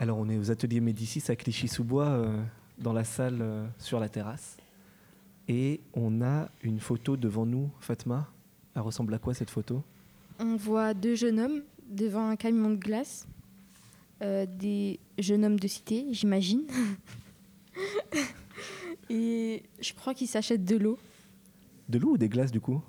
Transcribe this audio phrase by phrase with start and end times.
[0.00, 2.42] Alors on est aux ateliers Médicis à Clichy-sous-Bois, euh,
[2.78, 4.56] dans la salle euh, sur la terrasse.
[5.46, 8.26] Et on a une photo devant nous, Fatma.
[8.74, 9.82] Elle ressemble à quoi cette photo?
[10.38, 13.28] On voit deux jeunes hommes devant un camion de glace.
[14.22, 16.62] Euh, des jeunes hommes de cité, j'imagine.
[19.10, 20.98] Et je crois qu'ils s'achètent de l'eau.
[21.90, 22.80] De l'eau ou des glaces du coup?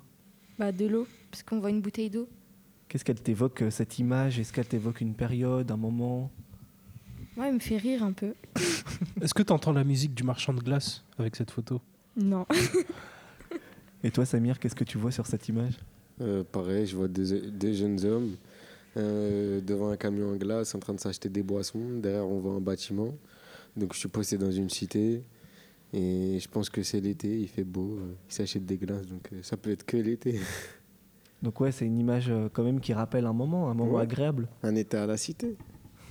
[0.58, 2.26] Bah, de l'eau, parce qu'on voit une bouteille d'eau.
[2.88, 4.38] Qu'est-ce qu'elle t'évoque cette image?
[4.38, 6.30] Est-ce qu'elle t'évoque une période, un moment?
[7.36, 8.34] Ouais, il me fait rire un peu.
[9.20, 11.80] Est-ce que tu entends la musique du marchand de glace avec cette photo?
[12.16, 12.44] Non.
[14.04, 15.74] Et toi Samir, qu'est-ce que tu vois sur cette image?
[16.20, 18.36] Euh, pareil, je vois des, des jeunes hommes
[18.96, 21.98] euh, devant un camion en glace en train de s'acheter des boissons.
[22.00, 23.14] Derrière, on voit un bâtiment.
[23.76, 25.22] Donc, je suis posté dans une cité.
[25.94, 29.28] Et je pense que c'est l'été, il fait beau, euh, ils s'achètent des glaces, donc
[29.32, 30.40] euh, ça peut être que l'été.
[31.42, 34.02] Donc ouais, c'est une image quand même qui rappelle un moment, un moment Ouais.
[34.02, 34.48] agréable.
[34.62, 35.54] Un été à la cité.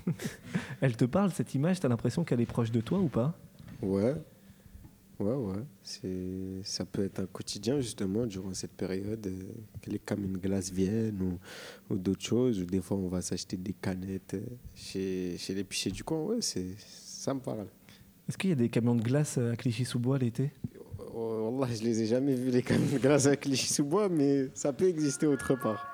[0.82, 3.38] Elle te parle cette image T'as l'impression qu'elle est proche de toi ou pas?
[3.82, 4.16] Ouais,
[5.20, 5.64] ouais, ouais.
[5.84, 9.42] C'est, ça peut être un quotidien justement durant cette période, euh,
[9.82, 12.60] que les camions de glace viennent ou, ou d'autres choses.
[12.60, 16.20] Ou des fois, on va s'acheter des canettes euh, chez, chez l'épicier du coin.
[16.22, 17.66] Ouais, c'est, ça me parle.
[18.30, 20.52] Est-ce qu'il y a des camions de glace euh, à Clichy-sous-Bois l'été?
[21.14, 24.72] Oh, Wallah, je les ai jamais vus les camions de glace à Clichy-sous-Bois, mais ça
[24.72, 25.91] peut exister autre part.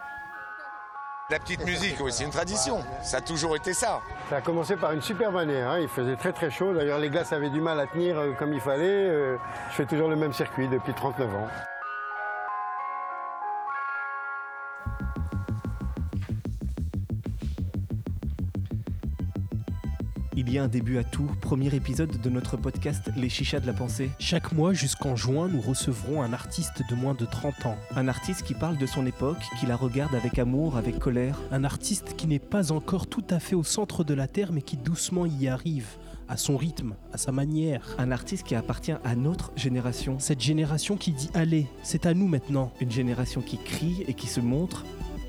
[1.30, 2.82] La petite musique, oui, c'est une tradition.
[3.04, 4.00] Ça a toujours été ça.
[4.30, 5.72] Ça a commencé par une super manière.
[5.72, 5.80] hein.
[5.82, 6.74] Il faisait très très chaud.
[6.74, 8.86] D'ailleurs, les glaces avaient du mal à tenir euh, comme il fallait.
[9.10, 9.36] Euh,
[9.72, 11.48] je fais toujours le même circuit depuis 39 ans.
[20.48, 23.68] Il y a un début à tout, premier épisode de notre podcast Les Chichas de
[23.68, 24.12] la Pensée.
[24.18, 27.78] Chaque mois jusqu'en juin, nous recevrons un artiste de moins de 30 ans.
[27.98, 31.38] Un artiste qui parle de son époque, qui la regarde avec amour, avec colère.
[31.52, 34.62] Un artiste qui n'est pas encore tout à fait au centre de la Terre, mais
[34.62, 35.98] qui doucement y arrive,
[36.30, 37.86] à son rythme, à sa manière.
[37.98, 40.18] Un artiste qui appartient à notre génération.
[40.18, 42.72] Cette génération qui dit Allez, c'est à nous maintenant.
[42.80, 44.86] Une génération qui crie et qui se montre,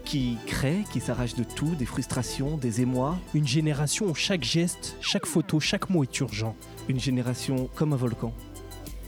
[0.09, 3.19] qui crée, qui s'arrache de tout, des frustrations, des émois.
[3.35, 6.57] Une génération où chaque geste, chaque photo, chaque mot est urgent.
[6.89, 8.33] Une génération comme un volcan.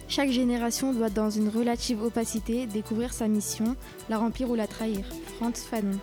[0.08, 3.76] Chaque génération doit, dans une relative opacité, découvrir sa mission,
[4.10, 5.06] la remplir ou la trahir.
[5.38, 5.98] Franz Fanon.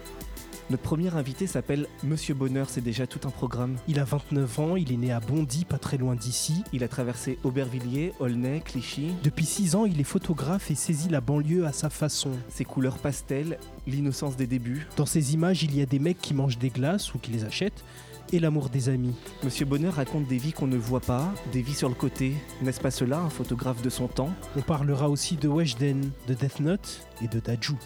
[0.70, 3.78] Notre premier invité s'appelle Monsieur Bonheur, c'est déjà tout un programme.
[3.88, 6.62] Il a 29 ans, il est né à Bondy, pas très loin d'ici.
[6.74, 9.14] Il a traversé Aubervilliers, Aulnay, Clichy.
[9.24, 12.32] Depuis 6 ans, il est photographe et saisit la banlieue à sa façon.
[12.50, 14.88] Ses couleurs pastel, l'innocence des débuts.
[14.98, 17.46] Dans ces images, il y a des mecs qui mangent des glaces ou qui les
[17.46, 17.86] achètent,
[18.34, 19.16] et l'amour des amis.
[19.46, 22.34] Monsieur Bonheur raconte des vies qu'on ne voit pas, des vies sur le côté.
[22.62, 24.34] N'est-ce pas cela, un photographe de son temps?
[24.58, 27.78] On parlera aussi de Weshden, de Death Note et de Daju.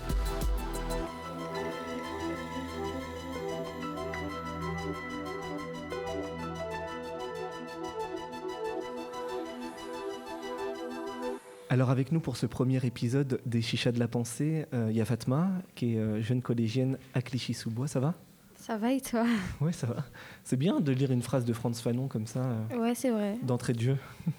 [11.72, 15.00] Alors avec nous pour ce premier épisode des Chichas de la Pensée, euh, il y
[15.00, 18.14] a Fatma, qui est euh, jeune collégienne à Clichy-sous-Bois, ça va?
[18.56, 19.26] Ça va et toi?
[19.62, 20.04] Ouais, ça va.
[20.44, 23.38] C'est bien de lire une phrase de Franz Fanon comme ça, euh, Ouais, c'est vrai.
[23.44, 23.98] d'entrée de jeu.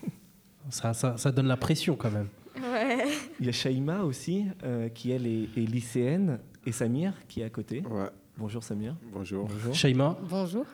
[0.70, 2.28] Ça, ça, ça donne la pression quand même.
[2.56, 3.04] Ouais.
[3.40, 7.44] Il y a Shaima aussi, euh, qui elle est, est lycéenne, et Samir, qui est
[7.44, 7.82] à côté.
[7.90, 8.94] Ouais, Bonjour Samir.
[9.12, 9.48] bonjour.
[9.48, 9.74] Bonjour.
[9.74, 10.64] Shaima, Bonjour.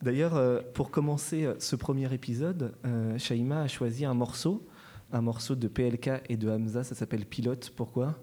[0.00, 4.66] D'ailleurs, euh, pour commencer ce premier épisode, euh, Shaima a choisi un morceau,
[5.12, 7.70] un morceau de PLK et de Hamza, ça s'appelle Pilote.
[7.74, 8.14] Pourquoi?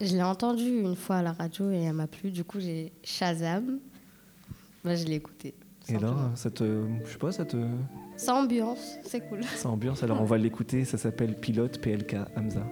[0.00, 2.30] Je l'ai entendu une fois à la radio et elle m'a plu.
[2.30, 3.78] Du coup, j'ai Shazam.
[4.84, 5.54] Bah, je l'ai écouté.
[5.88, 6.36] Et alors, simplement.
[6.36, 7.56] ça te, je sais pas, ça te,
[8.16, 9.44] C'est ambiance, c'est cool.
[9.44, 10.02] ça ambiance.
[10.02, 10.84] Alors on va l'écouter.
[10.84, 12.66] Ça s'appelle Pilote PLK Hamza.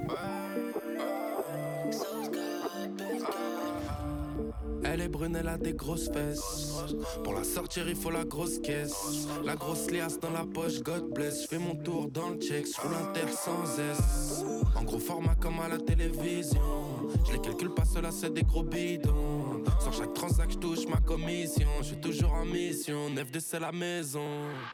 [5.23, 6.75] Brune, elle a des grosses fesses.
[7.23, 9.29] Pour la sortir, il faut la grosse caisse.
[9.45, 11.43] La grosse liasse dans la poche, God bless.
[11.43, 14.45] Je fais mon tour dans le check, je roule un terre sans S.
[14.75, 16.61] En gros format comme à la télévision.
[17.27, 19.63] Je les calcule pas, cela c'est des gros bidons.
[19.81, 21.69] Sur chaque transac, touche ma commission.
[21.81, 24.27] Je suis toujours en mission, 9 de c'est la maison.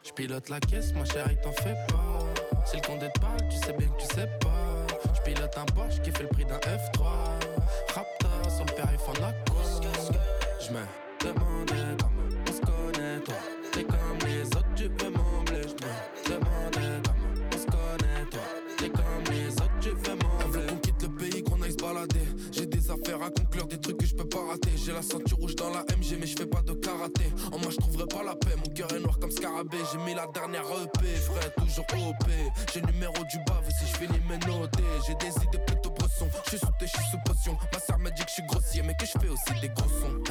[0.03, 2.65] Je pilote la caisse, ma chérie, t'en fais pas.
[2.65, 4.87] Si le condé te parle, tu sais bien que tu sais pas.
[5.13, 7.03] Je pilote un Porsche qui fait le prix d'un F3.
[7.93, 9.88] Raptor sur le périph' en aqua.
[10.69, 13.35] Je me demandais comment on se connaît, toi.
[13.71, 15.61] T'es comme les autres, tu veux m'embler.
[15.63, 18.41] Je me demandais comment on se connaît, toi.
[18.77, 20.67] T'es comme les autres, tu veux m'embler.
[20.67, 22.27] Qu'on quitte le pays, qu'on aille se balader.
[22.51, 24.69] J'ai des affaires à conclure, des trucs que je peux pas rater.
[24.75, 27.33] J'ai la ceinture rouge dans la MG, mais je fais pas de karaté.
[27.51, 28.55] En moi, je trouverai pas la paix.
[28.57, 29.77] Mon cœur est noir comme scarabée.
[29.91, 32.29] J'ai mis la dernière EP, frère, toujours OP.
[32.71, 34.83] J'ai numéro du bave si je finis mes notés.
[35.07, 35.78] J'ai des idées plutôt
[36.19, 37.57] Je suis sous je suis sous potion.
[37.71, 39.87] Ma soeur me dit que je suis grossier, mais que je fais aussi des gros
[39.87, 40.21] sons.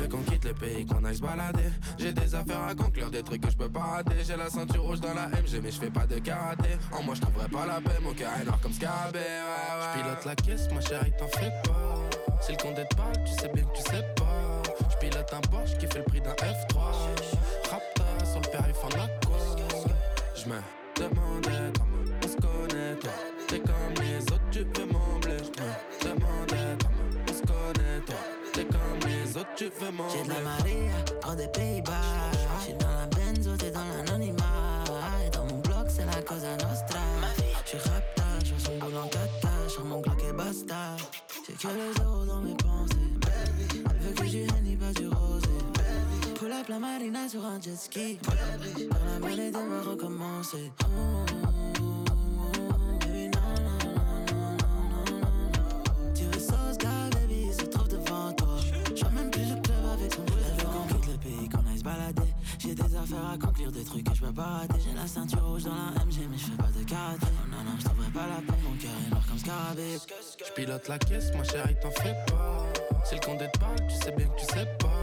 [0.00, 1.70] Veut qu'on quitte le pays, qu'on aille se balader.
[1.98, 4.14] J'ai des affaires à conclure, des trucs que je peux pas rater.
[4.24, 6.70] J'ai la ceinture rouge dans la MG, mais je fais pas de karaté.
[6.92, 9.18] En moi, je trouverai pas la paix, mon cœur est noir comme Scabé.
[9.18, 12.40] Ouais, pilote la caisse, ma chérie, t'en fais pas.
[12.40, 14.62] Si le compte est pas, tu sais bien que tu sais pas.
[14.90, 16.78] Je pilote un Porsche qui fait le prix d'un F3.
[17.70, 18.88] Rapta sur le périph' en.
[20.34, 20.60] Je me
[20.96, 23.41] demandais comment on se connaît, toi.
[29.56, 30.14] Tu veux m'embler.
[30.16, 30.92] J'ai de la Maria,
[31.24, 31.92] hors des Pays-Bas.
[32.60, 34.84] J'suis dans la benzo, t'es dans l'anonymat.
[35.26, 37.00] Et dans mon bloc, c'est la cosa nostra.
[37.64, 39.48] J'suis rapta, j'suis son boule en kata.
[39.68, 40.96] Sur mon Glock et basta.
[41.46, 42.96] J'ai que les euros dans mes pensées.
[43.74, 45.48] Elle veut que du Henny, pas du rosé.
[46.34, 48.18] Pull up la marina sur un jet ski.
[48.22, 50.72] Dans la mêlée de me recommencer.
[50.84, 52.01] Oh,
[62.58, 64.80] J'ai des affaires à conclure, des trucs que je peux pas rater.
[64.84, 67.26] J'ai la ceinture rouge dans la MG, mais je fais pas de karaté.
[67.26, 69.98] Oh, non, non, je pas la peine, mon cœur est noir comme scarabée.
[70.46, 72.66] Je pilote la caisse, ma chérie, t'en fais pas.
[73.04, 75.02] Si le est pas, tu sais bien que tu sais pas.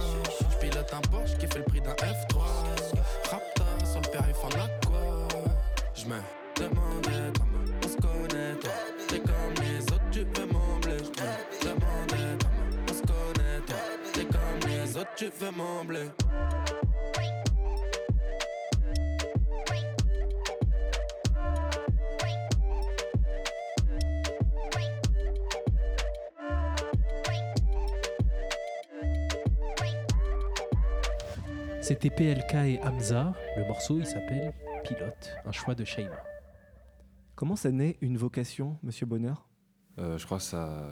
[0.51, 2.39] Je pilote un Porsche qui fait le prix d'un F3.
[3.29, 5.27] Rapta sur le périph' en aqua.
[5.95, 6.15] Je me
[14.99, 16.09] autres, tu veux m'embler.
[31.81, 33.33] C'était PLK et Hamza.
[33.57, 34.53] Le morceau, il s'appelle
[34.83, 36.23] Pilote, un choix de Shaima.
[37.35, 39.47] Comment ça naît une vocation, monsieur Bonheur?
[39.97, 40.83] Euh, je crois que ça,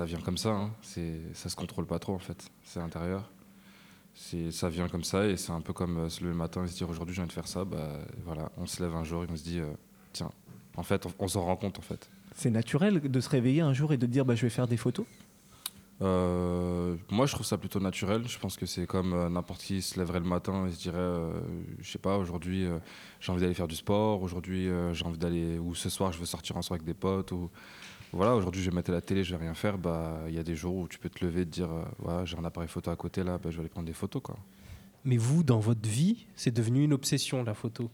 [0.00, 0.50] ça vient comme ça.
[0.50, 0.70] Hein.
[0.80, 2.50] C'est, ça se contrôle pas trop en fait.
[2.64, 3.30] C'est intérieur.
[4.14, 6.64] C'est, ça vient comme ça et c'est un peu comme euh, se lever le matin
[6.64, 7.66] et se dire aujourd'hui j'ai envie de faire ça.
[7.66, 9.70] Bah, voilà, on se lève un jour et on se dit euh,
[10.14, 10.30] tiens,
[10.76, 12.08] en fait, on, on s'en rend compte en fait.
[12.34, 14.78] C'est naturel de se réveiller un jour et de dire bah, je vais faire des
[14.78, 15.04] photos?
[16.00, 18.26] Euh, moi, je trouve ça plutôt naturel.
[18.26, 20.96] Je pense que c'est comme euh, n'importe qui se lèverait le matin et se dirait,
[20.96, 21.40] euh,
[21.78, 22.66] je sais pas, aujourd'hui
[23.20, 26.24] j'ai envie d'aller faire du sport, aujourd'hui j'ai envie d'aller, ou ce soir je veux
[26.24, 27.50] sortir en soirée avec des potes, ou
[28.12, 29.78] voilà, aujourd'hui je vais mettre à la télé, je vais rien faire.
[29.78, 31.84] Bah, il y a des jours où tu peux te lever et te dire, euh,
[31.98, 34.22] voilà, j'ai un appareil photo à côté là, bah, je vais aller prendre des photos
[34.22, 34.36] quoi.
[35.04, 37.90] Mais vous, dans votre vie, c'est devenu une obsession, la photo.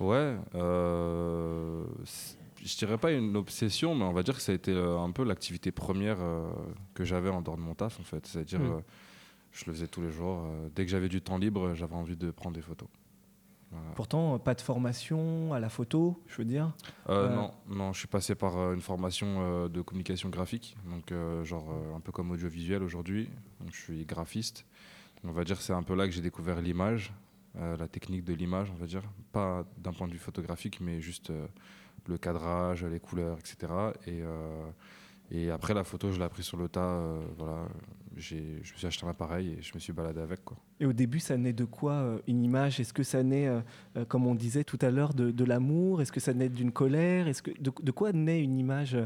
[0.00, 1.84] Ouais, euh,
[2.64, 5.10] je dirais pas une obsession, mais on va dire que ça a été euh, un
[5.12, 6.48] peu l'activité première euh,
[6.94, 8.26] que j'avais en dehors de mon taf, en fait.
[8.26, 8.72] C'est-à-dire, Mm.
[8.72, 8.80] euh,
[9.52, 10.46] je le faisais tous les jours.
[10.74, 12.88] dès que j'avais du temps libre, j'avais envie de prendre des photos.
[13.70, 13.90] Voilà.
[13.94, 16.72] Pourtant, pas de formation à la photo, je veux dire.
[17.08, 21.12] Euh, Euh, Non, non, je suis passé par euh, une formation de communication graphique, donc
[21.44, 23.28] genre un peu comme audiovisuel aujourd'hui.
[23.60, 24.64] Donc je suis graphiste.
[25.24, 27.12] On va dire c'est un peu là que j'ai découvert l'image,
[27.54, 31.32] la technique de l'image, on va dire, pas d'un point de vue photographique, mais juste
[32.06, 33.72] le cadrage, les couleurs, etc.
[34.06, 34.22] Et,
[35.30, 37.00] et après la photo, je l'ai appris sur le tas.
[37.36, 37.66] voilà,
[38.20, 40.56] je me suis acheté un appareil et je me suis baladé avec quoi.
[40.80, 42.80] Et au début, ça naît de quoi euh, une image?
[42.80, 43.60] Est-ce que ça naît, euh,
[43.96, 46.02] euh, comme on disait tout à l'heure, de, de l'amour?
[46.02, 47.28] Est-ce que ça naît d'une colère?
[47.28, 48.96] Est-ce que de, de quoi naît une image,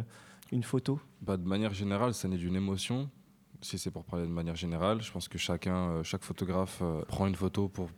[0.50, 1.00] une photo?
[1.20, 3.10] Bah, de manière générale, ça naît d'une émotion.
[3.60, 7.36] Si c'est pour parler de manière générale, je pense que chacun, chaque photographe prend une
[7.36, 7.90] photo pour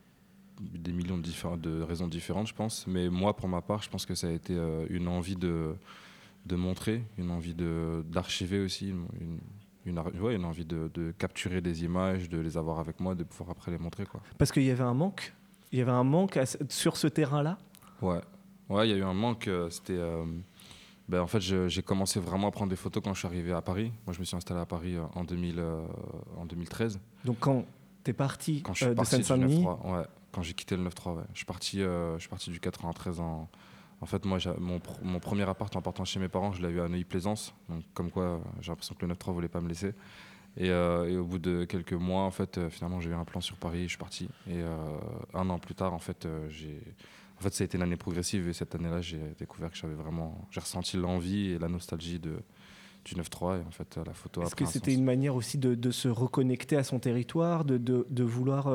[0.61, 2.87] des millions de, raisons différentes, je pense.
[2.87, 4.54] Mais moi, pour ma part, je pense que ça a été
[4.90, 5.75] une envie de,
[6.44, 9.38] de montrer, une envie d'archiver aussi, une,
[9.87, 13.25] une, ouais, une envie de, de capturer des images, de les avoir avec moi, de
[13.25, 14.07] pouvoir après les montrer.
[14.07, 14.21] Quoi.
[14.38, 15.33] Parce qu'il y avait un manque.
[15.73, 17.59] Il y avait un manque à sur ce terrain-là.
[18.03, 18.21] Ouais,
[18.69, 19.49] ouais, il y a eu un manque.
[19.49, 20.25] euh, C'était, euh,
[21.09, 23.61] ben, en fait, j'ai commencé vraiment à prendre des photos quand je suis arrivé à
[23.62, 23.93] Paris.
[24.07, 25.81] Moi, je me suis installé à Paris euh, en, 2000, euh,
[26.38, 26.99] en 2013.
[27.25, 27.64] Donc quand
[28.05, 30.76] tu es parti, Quand je euh, suis de parti Seine-Saint-Denis, 9-3, ouais, quand j'ai quitté
[30.76, 31.23] le 9-3, ouais.
[31.33, 33.49] Je suis parti, euh, je suis parti du 93 en.
[34.04, 36.70] En fait, moi, mon, pr- mon premier appart en partant chez mes parents, je l'ai
[36.75, 37.54] eu à Neuilly-Plaisance.
[37.70, 39.94] Donc, comme quoi, j'ai l'impression que le 9-3 voulait pas me laisser.
[40.58, 43.25] Et, euh, et au bout de quelques mois, en fait, euh, finalement, j'ai eu un
[43.25, 44.25] plan sur Paris, je suis parti.
[44.46, 44.76] Et euh,
[45.32, 46.82] un an plus tard, en fait, j'ai.
[47.38, 49.94] En fait, ça a été une année progressive et cette année-là, j'ai découvert que j'avais
[49.94, 50.46] vraiment.
[50.50, 52.34] J'ai ressenti l'envie et la nostalgie de,
[53.06, 55.90] du 9-3 et en fait, la photo est-ce que c'était une manière aussi de, de
[55.90, 58.68] se reconnecter à son territoire, de, de- de vouloir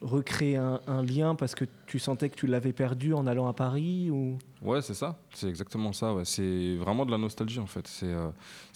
[0.00, 4.10] recréer un, lien parce que tu sentais que tu l'avais perdu en allant à Paris
[4.10, 4.38] ou...
[4.62, 5.18] Ouais, c'est ça.
[5.32, 6.14] C'est exactement ça.
[6.24, 7.86] C'est vraiment de la nostalgie en fait.
[7.86, 8.30] C'est euh,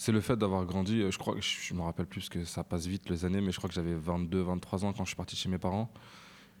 [0.07, 1.01] le fait d'avoir grandi.
[1.01, 3.51] euh, Je crois que je, me rappelle plus que ça passe vite les années, mais
[3.51, 5.91] je crois que j'avais 22, 23 ans quand je suis parti chez mes parents.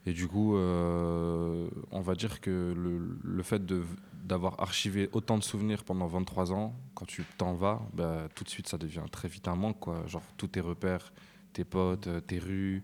[0.05, 3.61] Et du coup, euh, on va dire que le, le fait
[4.23, 8.49] d'avoir archivé autant de souvenirs pendant 23 ans, quand tu t'en vas, bah, tout de
[8.49, 9.79] suite, ça devient très vite un manque.
[9.79, 10.03] Quoi.
[10.07, 11.13] Genre, tous tes repères,
[11.53, 12.83] tes potes, tes rues,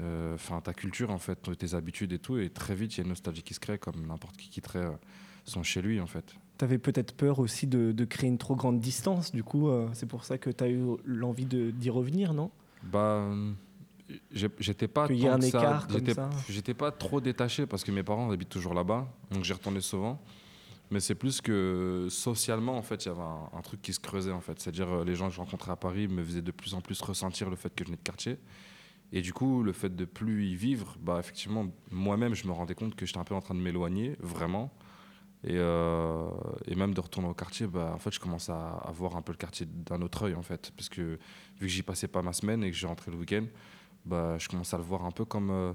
[0.00, 2.38] euh, enfin ta culture, en fait, tes habitudes et tout.
[2.38, 4.84] Et très vite, il y a une nostalgie qui se crée, comme n'importe qui quitterait
[4.84, 4.90] euh,
[5.44, 6.34] son chez lui, en fait.
[6.58, 10.06] T'avais peut-être peur aussi de, de créer une trop grande distance, du coup, euh, c'est
[10.06, 12.50] pour ça que tu as eu l'envie de- d'y revenir, non?
[12.82, 13.26] Bah,
[14.32, 15.86] j'étais pas y tant un écart
[16.48, 20.20] j'étais- pas trop détaché parce que mes parents habitent toujours là-bas, donc j'y retournais souvent.
[20.92, 23.98] Mais c'est plus que socialement, en fait, il y avait un, un truc qui se
[23.98, 24.60] creusait, en fait.
[24.60, 27.50] C'est-à-dire, les gens que je rencontrais à Paris me faisaient de plus en plus ressentir
[27.50, 28.38] le fait que je venais de quartier.
[29.12, 32.74] Et du coup, le fait de plus y vivre, bah, effectivement, moi-même, je me rendais
[32.74, 34.72] compte que j'étais un peu en train de m'éloigner, vraiment.
[35.44, 36.28] Et, euh,
[36.76, 39.32] même de retourner au quartier, bah, en fait, je commence à, à voir un peu
[39.32, 40.72] le quartier d'un autre œil, en fait.
[40.76, 41.18] Parce que vu
[41.60, 43.44] que j'y passais pas ma semaine et que j'ai rentré le week-end,
[44.04, 45.72] bah, je commence à le voir un peu comme euh,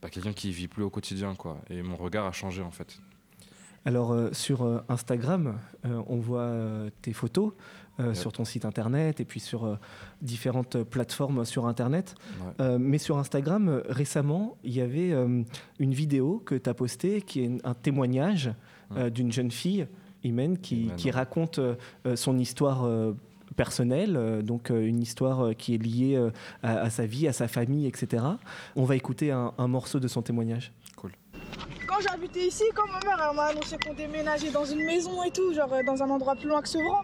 [0.00, 1.60] bah, quelqu'un qui vit plus au quotidien, quoi.
[1.68, 2.98] Et mon regard a changé, en fait.
[3.86, 6.52] Alors euh, sur euh, Instagram, euh, on voit
[7.02, 7.52] tes photos
[8.14, 9.76] sur ton site internet et puis sur
[10.22, 12.14] différentes plateformes sur internet.
[12.58, 12.78] Ouais.
[12.78, 17.50] Mais sur Instagram, récemment, il y avait une vidéo que tu as postée qui est
[17.62, 18.52] un témoignage
[19.12, 19.86] d'une jeune fille,
[20.24, 21.60] Imen, qui, Imen, qui raconte
[22.14, 22.88] son histoire.
[23.56, 26.16] personnelle, euh, donc euh, une histoire euh, qui est liée
[26.62, 28.24] à, à sa vie, à sa famille, etc.
[28.76, 30.72] On va écouter un- un morceau de son témoignage.
[31.86, 35.52] Quand j'habitais ici, quand ma mère m'a annoncé qu'on déménageait dans une maison et tout,
[35.52, 37.02] genre euh, dans un endroit plus loin que Sevran,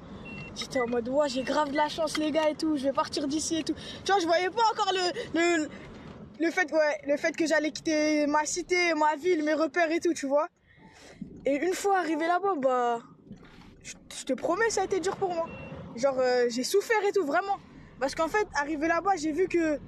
[0.55, 2.93] j'étais en mode ouais j'ai grave de la chance les gars et tout, je vais
[2.93, 3.75] partir d'ici et tout.
[4.05, 5.69] Tu vois, je voyais pas encore le, le,
[6.41, 6.51] le
[7.17, 10.49] fait, que j'allais quitter ma cité, ma ville, mes repères et tout, tu vois.
[11.45, 13.01] Et une fois arrivé là-bas, bah,
[13.83, 15.49] je te promets, ça a été dur pour moi.
[15.95, 17.59] Genre, euh, j'ai souffert et tout, vraiment.
[18.01, 19.79] Parce qu'en fait, arrivé là-bas, j'ai vu que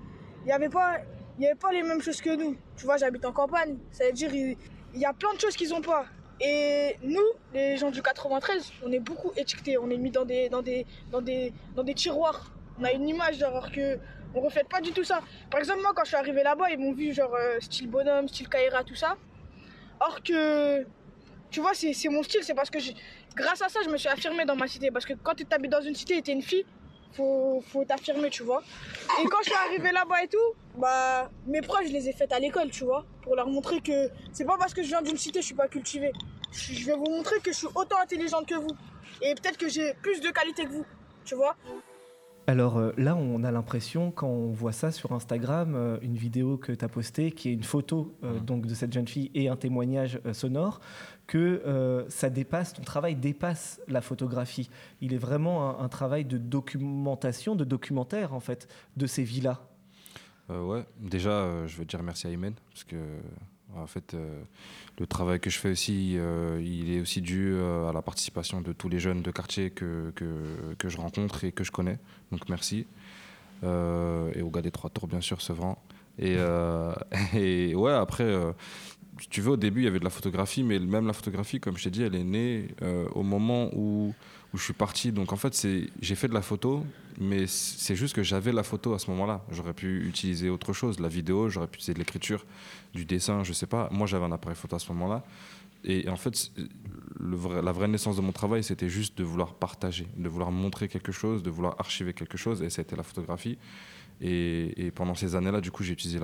[0.43, 0.99] il n'y avait, pas-
[1.39, 2.57] il y avait pas les mêmes choses que nous.
[2.77, 3.79] Tu vois, j'habite en campagne.
[3.91, 4.57] Ça veut dire il
[5.01, 6.07] y a plein de choses qu'ils n'ont pas.
[6.41, 7.21] Et nous,
[7.55, 9.79] les gens du 93, on est beaucoup étiquetés.
[9.79, 12.53] On est mis dans des, dans des, dans des, dans des tiroirs.
[12.81, 13.99] On a une image, alors que
[14.35, 15.21] on reflète pas du tout ça.
[15.51, 18.29] Par exemple, moi, quand je suis arrivé là-bas, ils m'ont vu, genre, euh, style bonhomme,
[18.29, 19.17] style Kaira, tout ça.
[20.01, 20.85] Or que,
[21.51, 22.43] tu vois, c'est mon style.
[22.43, 22.79] C'est parce que,
[23.35, 24.91] grâce à ça, je me suis affirmée dans ma cité.
[24.91, 26.67] Parce que quand tu habites dans une cité et t'es une fille,
[27.13, 28.63] faut, t'affirmer, tu vois.
[29.21, 32.33] Et quand je suis arrivée là-bas et tout, bah, mes preuves, je les ai faites
[32.33, 33.05] à l'école, tu vois.
[33.23, 35.69] Pour leur montrer que c'est pas parce que je viens d'une cité, je suis pas
[35.69, 36.13] cultivée.
[36.53, 38.75] Je je vais vous montrer que je suis autant intelligente que vous.
[39.23, 40.87] Et peut-être que j'ai plus de qualité que vous,
[41.25, 41.57] tu vois.
[42.49, 46.57] Alors euh, là, on a l'impression, quand on voit ça sur Instagram, euh, une vidéo
[46.57, 49.51] que tu as postée, qui est une photo euh, donc de cette jeune fille et
[49.51, 50.81] un témoignage euh, sonore,
[51.27, 51.37] que
[51.67, 54.71] euh, ça dépasse, ton travail dépasse la photographie.
[55.03, 59.59] Il est vraiment un, un travail de documentation, de documentaire en fait, de ces villas.
[60.49, 62.97] Euh, ouais, déjà, euh, je veux dire merci à Imen, parce que,
[63.77, 64.43] en fait, euh,
[64.99, 68.61] le travail que je fais aussi, euh, il est aussi dû euh, à la participation
[68.61, 71.99] de tous les jeunes de quartier que, que, que je rencontre et que je connais.
[72.33, 72.87] Donc, merci.
[73.63, 75.83] Et au gars des Trois Tours, bien sûr, Sevran.
[76.19, 76.37] Et,
[77.35, 78.33] et ouais, après,
[79.31, 81.77] tu veux, au début, il y avait de la photographie, mais même la photographie, comme
[81.77, 84.15] je t'ai dit, elle est née euh, au moment où,
[84.53, 85.13] où je suis parti.
[85.13, 85.67] Donc en fait,
[86.01, 86.85] j'ai fait de la photo,
[87.21, 89.45] mais c'est juste que j'avais la photo à ce moment-là.
[89.51, 92.47] J'aurais pu utiliser autre chose, la vidéo, j'aurais pu utiliser de l'écriture,
[92.95, 93.89] du dessin, je sais pas.
[93.93, 95.25] Moi, j'avais un appareil photo à ce moment-là.
[95.85, 96.51] Et en fait,
[97.21, 101.13] la vraie naissance de mon travail, c'était juste de vouloir partager, de vouloir montrer quelque
[101.13, 103.59] chose, de vouloir archiver quelque chose, et c'était la photographie.
[104.21, 106.19] Et, pendant ces années-là, du coup, j'ai utilisé,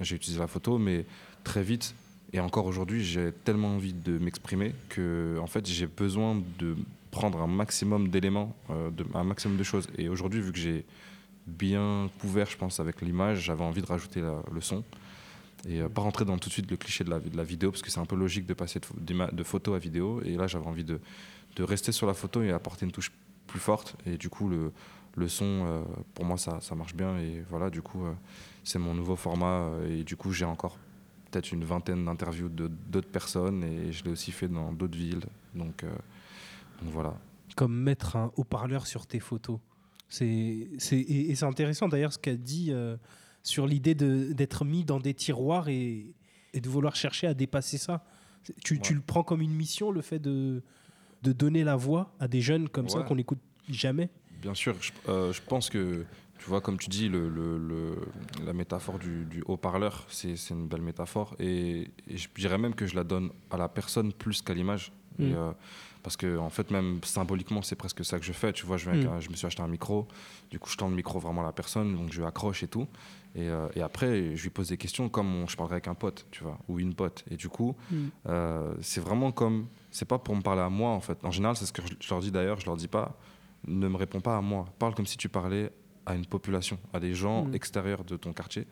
[0.00, 1.04] utilisé la photo, mais
[1.44, 1.94] très vite,
[2.32, 6.76] et encore aujourd'hui, j'ai tellement envie de m'exprimer que, en fait, j'ai besoin de
[7.10, 9.88] prendre un maximum d'éléments, euh, un maximum de choses.
[9.96, 10.84] Et aujourd'hui, vu que j'ai
[11.46, 14.20] bien couvert, je pense, avec l'image, j'avais envie de rajouter
[14.52, 14.84] le son.
[15.66, 17.90] Et euh, pas rentrer dans tout de suite le cliché de la, vidéo, parce que
[17.90, 20.20] c'est un peu logique de passer de, de photo à vidéo.
[20.22, 21.00] Et là, j'avais envie de,
[21.58, 23.10] rester sur la photo et apporter une touche
[23.46, 23.96] plus forte.
[24.04, 25.82] Et du coup, le, son, euh,
[26.14, 27.18] pour moi, ça, marche bien.
[27.18, 28.04] Et voilà, du coup,
[28.64, 29.70] c'est mon nouveau format.
[29.88, 30.76] et du coup, j'ai encore
[31.30, 33.62] peut-être une vingtaine d'interviews de- d'autres personnes.
[33.64, 35.24] Et je l'ai aussi fait dans d'autres villes.
[35.54, 35.90] Donc, euh,
[36.82, 37.14] donc voilà.
[37.56, 39.58] Comme mettre un haut-parleur sur tes photos.
[40.08, 42.96] C'est, et, et c'est intéressant d'ailleurs ce qu'a dit euh,
[43.42, 46.14] sur l'idée d'être mis dans des tiroirs et,
[46.54, 48.04] et de vouloir chercher à dépasser ça.
[48.64, 50.62] Tu, tu le prends comme une mission, le fait de,
[51.22, 54.08] de donner la voix à des jeunes comme ça qu'on n'écoute jamais?
[54.40, 56.04] Bien sûr, je, euh, je pense que
[56.38, 57.98] Tu vois, comme tu dis, le, le- le-
[58.46, 61.34] la métaphore du, du haut-parleur, c'est c'est une belle métaphore.
[61.40, 64.92] Et, et je dirais même que je la donne à la personne plus qu'à l'image.
[65.18, 65.32] Mm.
[65.34, 65.52] euh,
[66.04, 68.52] parce que, en fait, même symboliquement, c'est presque ça que je fais.
[68.52, 69.08] Tu vois, je, Mm.
[69.08, 70.06] un- je me suis acheté un micro.
[70.48, 71.96] Du coup, je tends le micro vraiment à la personne.
[71.96, 72.86] Donc, je accroche et tout.
[73.34, 75.94] Et, euh, et après, je lui pose des questions comme on- je parlerais avec un
[75.94, 77.24] pote, tu vois, ou une pote.
[77.32, 77.96] Et du coup, Mm.
[78.28, 79.66] euh, c'est vraiment comme.
[79.90, 81.18] C'est pas pour me parler à moi, en fait.
[81.24, 82.60] En général, c'est ce que je, je leur dis d'ailleurs.
[82.60, 83.18] Je leur dis pas,
[83.66, 84.66] ne me réponds pas à moi.
[84.78, 85.72] Parle comme si tu parlais
[86.08, 87.54] à une population, à des gens Mm.
[87.54, 88.64] extérieurs de ton quartier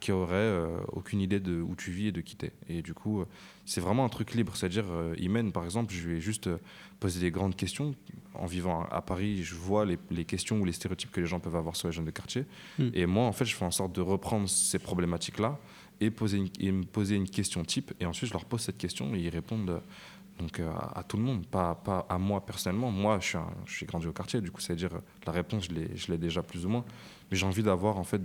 [0.00, 2.52] qui auraient euh, aucune idée de où tu vis et de qui t'es.
[2.68, 3.26] Et du coup, euh,
[3.64, 4.54] c'est vraiment un truc libre.
[4.56, 6.58] C'est-à-dire, euh, Imen, par exemple, je lui ai juste euh,
[7.00, 7.94] posé des grandes questions.
[8.34, 11.40] En vivant à Paris, je vois les, les questions ou les stéréotypes que les gens
[11.40, 12.44] peuvent avoir sur les jeunes de quartier.
[12.78, 12.88] Mm.
[12.92, 15.58] Et moi, en fait, je fais en sorte de reprendre ces problématiques-là
[16.00, 17.94] et, poser une- et me poser une question type.
[18.00, 19.80] Et ensuite, je leur pose cette question et ils répondent
[20.38, 22.90] donc, euh, à, tout le monde, pas, pas à moi personnellement.
[22.90, 26.10] Moi, je suis, je suis grandi au quartier, du coup, c'est-à-dire euh, la réponse, je
[26.10, 26.84] l'ai- déjà plus ou moins.
[27.30, 28.20] Mais j'ai envie d'avoir, en fait,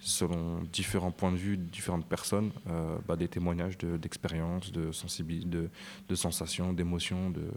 [0.00, 5.46] selon différents points de vue, différentes personnes, euh, bah, des témoignages de- d'expériences, de, sensibilité,
[5.48, 5.70] de,
[6.08, 7.50] de sensations, d'émotions, de,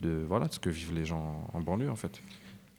[0.00, 2.20] de, voilà, de ce que vivent les gens en banlieue, en fait.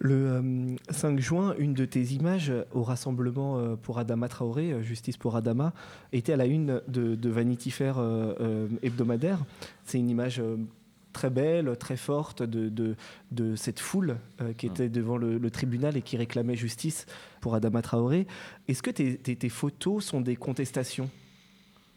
[0.03, 4.81] Le euh, 5 juin, une de tes images au rassemblement euh, pour Adama Traoré, euh,
[4.81, 5.73] Justice pour Adama,
[6.11, 9.37] était à la une de, de Vanity Fair euh, euh, hebdomadaire.
[9.85, 10.57] C'est une image euh,
[11.13, 12.95] très belle, très forte de, de,
[13.31, 17.05] de cette foule euh, qui était devant le, le tribunal et qui réclamait justice
[17.39, 18.25] pour Adama Traoré.
[18.67, 21.11] Est-ce que tes, tes- tes photos sont des contestations?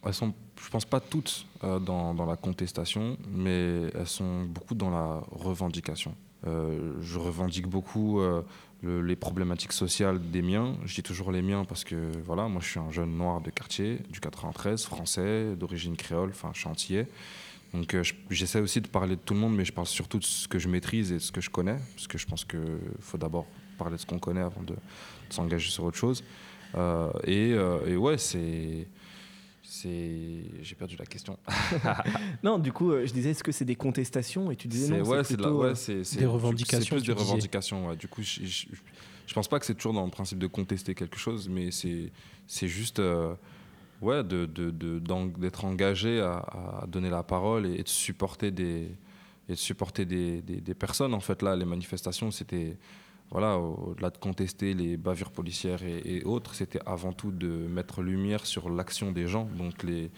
[0.04, 4.74] Elles sont, je pense pas toutes euh, dans, dans la contestation, mais elles sont beaucoup
[4.74, 6.14] dans la revendication.
[6.46, 8.42] Euh, je revendique beaucoup euh,
[8.82, 10.76] le- les problématiques sociales des miens.
[10.84, 13.50] Je dis toujours les miens parce que voilà, moi je suis un jeune noir de
[13.50, 17.06] quartier, du 93, français, d'origine créole, enfin antillais.
[17.72, 20.18] Donc euh, je- j'essaie aussi de parler de tout le monde, mais je parle surtout
[20.18, 22.44] de ce que je maîtrise et de ce que je connais, parce que je pense
[22.44, 22.60] qu'il
[23.00, 23.46] faut d'abord
[23.78, 24.74] parler de ce qu'on connaît avant de,
[25.30, 26.22] s'engager sur autre chose.
[27.26, 27.56] Et
[27.96, 28.86] ouais, c'est...
[29.82, 30.42] C'est...
[30.62, 31.36] J'ai perdu la question.
[32.44, 34.50] Non, du coup, euh, je disais, est-ce que c'est des contestations?
[34.50, 36.26] Et tu disais C'est- non, ouais, c'est c'est de la- euh, c'est- c'est- Des c'est
[36.26, 37.88] revendications, plus tu des revendications.
[37.88, 37.96] ouais.
[37.96, 38.66] Du coup, je, je,
[39.26, 42.12] je pense pas que c'est toujours dans le principe de contester quelque chose, mais c'est
[42.46, 43.34] c'est juste euh,
[44.02, 46.34] ouais, de, de, de- d'en- d'être engagé à,
[46.82, 48.90] à donner la parole et, et de supporter des
[49.48, 51.14] et de supporter des, des, des personnes.
[51.14, 52.76] En fait, là, les manifestations, c'était
[53.30, 58.02] voilà, au-delà de contester les bavures policières et, et autres, c'était avant tout de mettre
[58.02, 59.48] lumière sur l'action des gens.
[59.58, 60.10] Donc, les,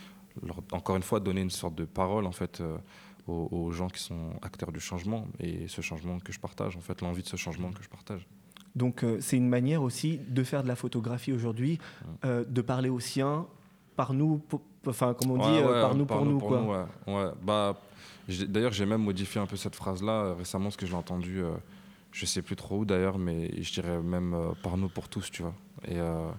[0.42, 2.76] leur- encore une fois, donner une sorte de parole en fait euh,
[3.26, 6.80] aux, aux gens qui sont acteurs du changement et ce changement que je partage, en
[6.80, 8.26] fait, l'envie de ce changement que je partage.
[8.75, 11.78] Donc euh, c'est une manière aussi de faire de la photographie aujourd'hui,
[12.26, 13.47] euh, de parler aux siens,
[13.97, 16.38] par nous, pour- enfin comme on dit, Ouais, ouais, par nous pour nous.
[16.38, 16.86] quoi.
[17.06, 17.30] nous, ouais.
[17.42, 17.80] Bah,
[18.28, 21.40] d'ailleurs, j'ai même modifié un peu cette phrase-là euh, récemment, parce que je l'ai entendue,
[21.42, 21.52] euh,
[22.16, 25.30] je sais plus trop où d'ailleurs, mais je dirais même euh, par nous pour tous,
[25.30, 25.54] tu vois.
[25.86, 26.30] Et, euh,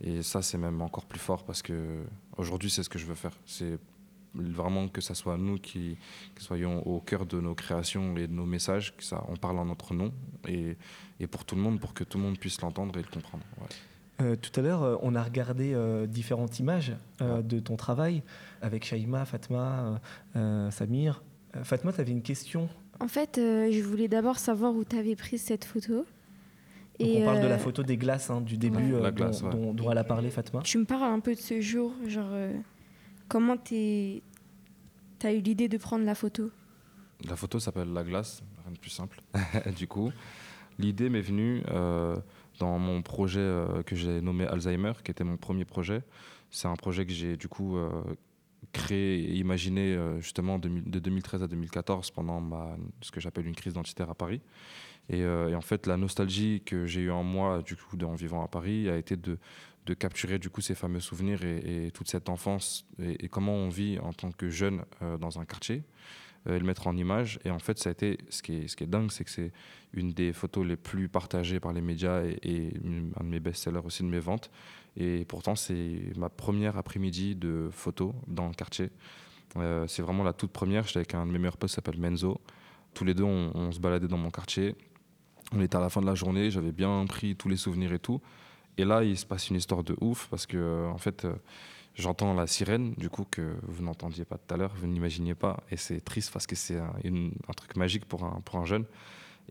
[0.00, 2.02] et ça, c'est même encore plus fort parce que
[2.38, 3.32] aujourd'hui, c'est ce que je veux faire.
[3.44, 3.78] C'est
[4.34, 5.98] vraiment que ça soit nous qui,
[6.34, 9.58] qui soyons au cœur de nos créations et de nos messages, que ça, on parle
[9.58, 10.14] en notre nom
[10.46, 10.76] et,
[11.20, 13.44] et pour tout le monde, pour que tout le monde puisse l'entendre et le comprendre.
[13.60, 13.68] ouais.
[14.20, 18.22] Euh, tout à l'heure, euh, on a regardé euh, différentes images de ton travail
[18.62, 20.00] avec Shaima, Fatma,
[20.70, 21.22] Samir.
[21.62, 22.68] Fatma, tu avais une question.
[23.00, 26.04] En fait, euh, je voulais d'abord savoir où tu avais pris cette photo.
[26.98, 29.06] Donc, on parle de euh, la photo des glaces hein, du début Ouais.
[29.06, 29.52] euh, glace, dont, ouais.
[29.54, 30.62] dont- dont elle a parlé, Fatma.
[30.62, 32.52] Tu me parles un peu de ce jour, genre euh,
[33.28, 34.20] comment tu
[35.22, 36.50] as eu l'idée de prendre la photo?
[37.28, 39.20] La photo s'appelle La glace, rien de plus simple.
[39.76, 40.10] du coup,
[40.80, 42.16] l'idée m'est venue euh,
[42.58, 46.02] dans mon projet euh, que j'ai nommé Alzheimer, qui était mon premier projet.
[46.50, 47.90] C'est un projet que j'ai du coup euh,
[48.72, 52.42] créé et imaginé euh, justement de, de 2013 à 2014 pendant
[53.00, 54.40] ce que j'appelle une crise identitaire à Paris.
[55.08, 58.14] Et, euh, et en fait, la nostalgie que j'ai eue en moi du coup en
[58.14, 59.38] vivant à Paris a été de,
[59.98, 64.12] capturer du coup ces fameux souvenirs et, toute cette enfance et, comment on vit en
[64.12, 65.82] tant que jeune euh, dans un quartier
[66.46, 67.40] et le mettre en image.
[67.44, 69.50] Et en fait, ça a été, ce qui est, dingue, c'est que c'est
[69.94, 72.72] une des photos les plus partagées par les médias et,
[73.18, 74.50] un de mes best-sellers aussi de mes ventes.
[74.96, 78.90] Et pourtant, c'est ma première après-midi de photos dans le quartier.
[79.56, 80.84] Euh, c'est vraiment la toute première.
[80.86, 82.40] J'étais avec un de mes meilleurs potes qui s'appelle Menzo.
[82.94, 84.74] Tous les deux, on, se baladait dans mon quartier.
[85.52, 87.98] On était à la fin de la journée, j'avais bien pris tous les souvenirs et
[87.98, 88.20] tout.
[88.76, 91.34] Et là, il se passe une histoire de ouf parce que, euh, en fait, euh,
[91.94, 95.62] j'entends la sirène, du coup, que vous n'entendiez pas tout à l'heure, vous n'imaginiez pas.
[95.70, 96.92] Et c'est triste parce que c'est un,
[97.56, 98.84] truc magique pour un jeune.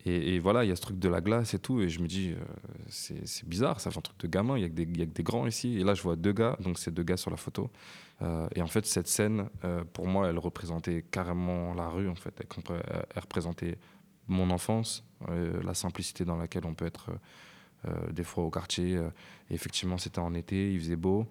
[0.04, 1.80] Et, voilà, il y a ce truc de la glace et tout.
[1.80, 2.44] Et je me dis, euh,
[2.88, 4.56] c'est bizarre, ça fait un truc de gamin.
[4.56, 5.78] Il y, a que des- grands ici.
[5.78, 7.70] Et là, je vois deux gars, donc c'est deux gars sur la photo.
[8.22, 12.14] Euh, et en fait, cette scène, euh, pour moi, elle représentait carrément la rue, en
[12.14, 12.34] fait.
[12.40, 12.82] Elle,
[13.14, 13.78] elle représentait
[14.28, 15.04] mon enfance,
[15.64, 17.10] la simplicité dans laquelle on peut être
[18.12, 19.00] des fois au quartier.
[19.48, 21.26] et effectivement, c'était en été, il faisait beau.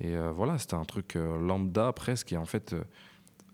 [0.00, 2.30] Et voilà, c'était un truc lambda presque.
[2.30, 2.76] Et en fait,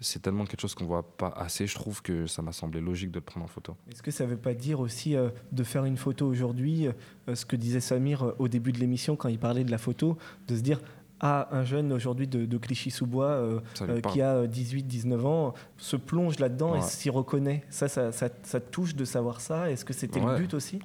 [0.01, 3.11] c'est tellement quelque chose qu'on voit pas assez, je trouve que ça m'a semblé logique
[3.11, 3.77] de le prendre en photo.
[3.91, 5.17] Est-ce que ça ne veut pas dire aussi
[5.53, 6.87] de faire une photo aujourd'hui,
[7.33, 10.57] ce que disait Samir au début de l'émission quand il parlait de la photo, de
[10.57, 10.81] se dire
[11.21, 16.39] à un jeune aujourd'hui de, Clichy-sous-Bois euh, euh, qui a 18-19 euh, ans se plonge
[16.39, 17.65] là-dedans et s'y reconnaît.
[17.71, 19.71] Ça ça, ça, touche de savoir ça.
[19.71, 20.79] Est-ce que c'était le but aussi?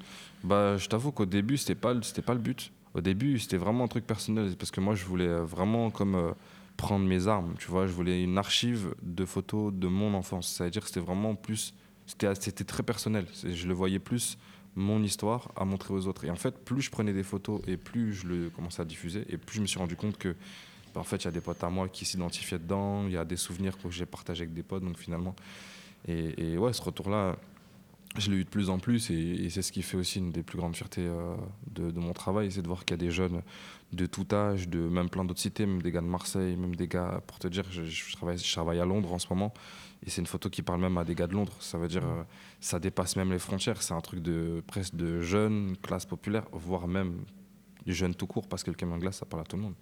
[0.43, 1.93] Bah, Je t'avoue qu'au début, c'était pas,
[2.25, 2.71] pas le but.
[2.93, 6.33] Au début, c'était vraiment un truc personnel parce que moi, je voulais vraiment comme
[6.83, 7.55] prendre mes armes.
[7.59, 10.49] Tu vois, je voulais une archive de photos de mon enfance.
[10.49, 11.73] C'est-à-dire que c'était vraiment plus.
[12.05, 13.25] C'était très personnel.
[13.45, 14.37] Je le voyais plus
[14.75, 16.25] mon histoire à montrer aux autres.
[16.25, 19.23] Et en fait, plus je prenais des photos et plus je le commençais à diffuser,
[19.29, 20.35] et plus je me suis rendu compte que,
[20.93, 23.17] bah, en fait, il y a des potes à moi qui s'identifiaient dedans, il y
[23.17, 25.35] a des souvenirs que j'ai partagés avec des potes, donc finalement.
[26.07, 27.37] Et, ouais, ce retour-là,
[28.17, 30.43] je l'ai eu de plus en plus, et, c'est ce qui fait aussi une des
[30.43, 31.35] plus grandes fiertés euh,
[31.71, 33.41] de, mon travail, c'est de voir qu'il y a des jeunes
[33.95, 36.87] de tout âge, de même plein d'autres cités, même des gars de Marseille, même des
[36.87, 39.53] gars, pour te dire, je, travaille, je travaille à Londres en ce moment,
[40.05, 41.53] et c'est une photo qui parle même à des gars de Londres.
[41.59, 42.23] Ça veut dire, euh,
[42.59, 43.81] ça dépasse même les frontières.
[43.81, 47.23] C'est un truc de presque de jeunes, classe populaire, voire même
[47.85, 49.75] du jeune tout court, parce que le camion glace, ça parle à tout le monde.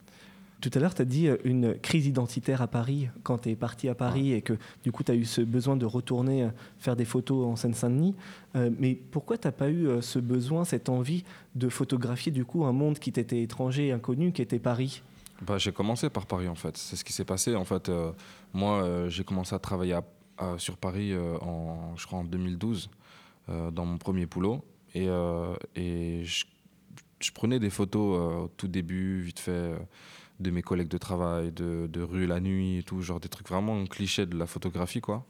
[0.61, 3.55] Tout à l'heure, tu as dit euh, une crise identitaire à Paris quand tu es
[3.55, 6.49] parti à Paris et que du coup, tu as eu ce besoin de retourner euh,
[6.79, 8.15] faire des photos en Seine-Saint-Denis.
[8.79, 11.23] mais pourquoi tu n'as pas eu ce besoin, cette envie
[11.55, 15.01] de photographier du coup un monde qui t'était étranger, inconnu, qui était Paris?
[15.41, 16.77] Bah, J'ai commencé par Paris en fait.
[16.77, 17.55] C'est ce qui s'est passé.
[17.55, 18.11] En fait, euh,
[18.53, 19.97] moi, euh, j'ai commencé à travailler
[20.57, 22.89] sur Paris euh, en, je crois en 2012
[23.47, 24.63] dans mon premier boulot.
[24.95, 25.07] Et,
[25.75, 26.45] et je,
[27.19, 29.73] je, prenais des photos au tout début, vite fait,
[30.41, 33.85] de mes collègues de travail, de, de, rue la nuit tout, genre des trucs vraiment
[33.85, 35.25] clichés de la photographie quoi.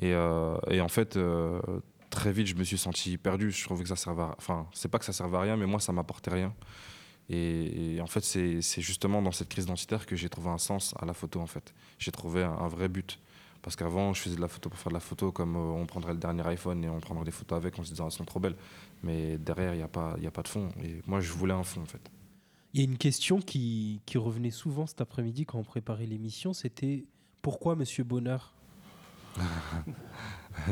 [0.00, 1.18] Et, et en fait,
[2.10, 3.50] très vite, je me suis senti perdu.
[3.50, 4.34] Je trouvais que ça servait à...
[4.36, 6.52] Enfin, c'est pas que ça servait à rien, mais moi, ça m'apportait rien.
[7.30, 11.06] Et, en fait, c'est justement dans cette crise identitaire que j'ai trouvé un sens à
[11.06, 11.72] la photo, en fait.
[11.98, 13.20] J'ai trouvé un, vrai but.
[13.62, 15.86] Parce qu'avant, je faisais de la photo pour faire de la photo, comme euh, on
[15.86, 18.24] prendrait le dernier iPhone et on prendrait des photos avec en se disant elles sont
[18.24, 18.56] trop belles.
[19.02, 20.70] Mais derrière, il n'y a, a pas de fond.
[20.82, 22.10] Et moi, je voulais un fond, en fait.
[22.72, 26.52] Il y a une question qui, qui revenait souvent cet après-midi quand on préparait l'émission
[26.52, 27.04] c'était
[27.42, 28.52] pourquoi Monsieur Bonheur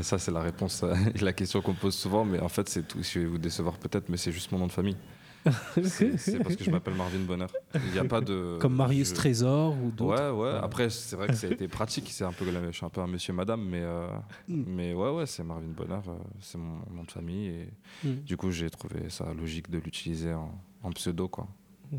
[0.03, 2.99] Ça, c'est la réponse à la question qu'on pose souvent, mais en fait, c'est tout.
[3.03, 4.97] Je vais vous décevoir peut-être, mais c'est juste mon nom de famille.
[5.85, 7.51] c'est parce que je m'appelle Marvin Bonheur.
[7.75, 8.59] Il y a pas de.
[8.61, 10.33] Comme Marius Trésor ou d'autres.
[10.33, 10.59] Ouais, ouais.
[10.63, 12.11] Après, c'est vrai que ça a été pratique.
[12.11, 14.09] C'est un peu, je suis un peu un monsieur, madame, mais, euh,
[14.49, 14.65] mm.
[14.67, 16.03] mais ouais, ouais, c'est Marvin Bonheur.
[16.41, 17.47] C'est mon nom de famille.
[17.47, 17.69] Et
[18.05, 18.15] mm.
[18.25, 21.47] du coup, j'ai trouvé ça logique de l'utiliser en, pseudo, quoi.
[21.91, 21.97] Mm.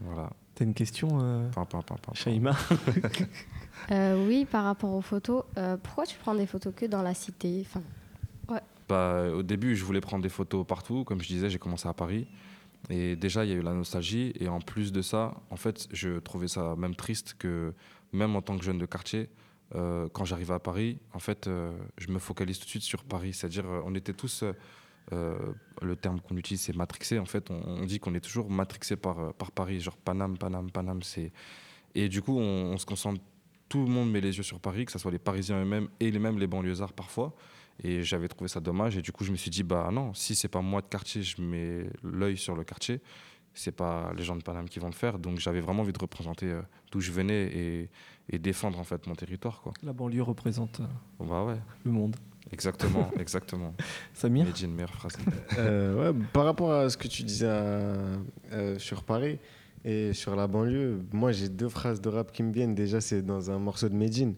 [0.00, 0.30] Voilà.
[0.54, 1.50] T'as une question, euh,
[2.14, 2.56] Shaima
[3.90, 5.44] euh, Oui, par rapport aux photos.
[5.82, 7.82] pourquoi tu prends des photos que dans la cité enfin,
[8.48, 8.60] ouais.
[8.88, 11.04] bah, Au début, je voulais prendre des photos partout.
[11.04, 12.26] Comme je disais, j'ai commencé à Paris.
[12.88, 14.32] Et déjà, il y a eu la nostalgie.
[14.38, 17.74] Et en plus de ça, en fait, je trouvais ça même triste que,
[18.12, 19.28] même en tant que jeune de quartier,
[19.74, 23.04] euh, quand j'arrive à Paris, en fait, euh, je me focalise tout de suite sur
[23.04, 23.32] Paris.
[23.32, 24.44] C'est-à-dire, euh, on était tous.
[25.12, 27.18] Le terme qu'on utilise, c'est matrixé.
[27.18, 29.80] En fait, on, dit qu'on est toujours matrixé par, par Paris.
[29.80, 31.00] Genre Paname, Paname, Paname.
[31.94, 33.20] Et du coup, on, on se concentre.
[33.68, 36.10] Tout le monde met les yeux sur Paris, que ce soit les Parisiens eux-mêmes et
[36.10, 37.34] les mêmes les banlieusards parfois.
[37.82, 38.96] Et j'avais trouvé ça dommage.
[38.96, 41.22] Et du coup, je me suis dit, bah non, si c'est pas moi de quartier,
[41.22, 43.00] je mets l'œil sur le quartier.
[43.54, 45.18] C'est pas les gens de Paname qui vont le faire.
[45.18, 46.60] Donc j'avais vraiment envie de représenter euh,
[46.92, 47.90] d'où je venais et,
[48.28, 49.62] et, défendre en fait mon territoire.
[49.62, 49.72] Quoi.
[49.82, 51.56] La banlieue représente euh, bah ouais.
[51.84, 52.16] le monde.
[52.52, 53.74] Exactement, exactement.
[54.14, 55.16] Samir une meilleure phrase.
[55.58, 57.50] Euh, ouais, par rapport à ce que tu disais
[58.78, 59.38] sur Paris,
[59.86, 62.74] et sur la banlieue, moi j'ai deux phrases de rap qui me viennent.
[62.74, 64.34] Déjà, c'est dans un morceau de Medine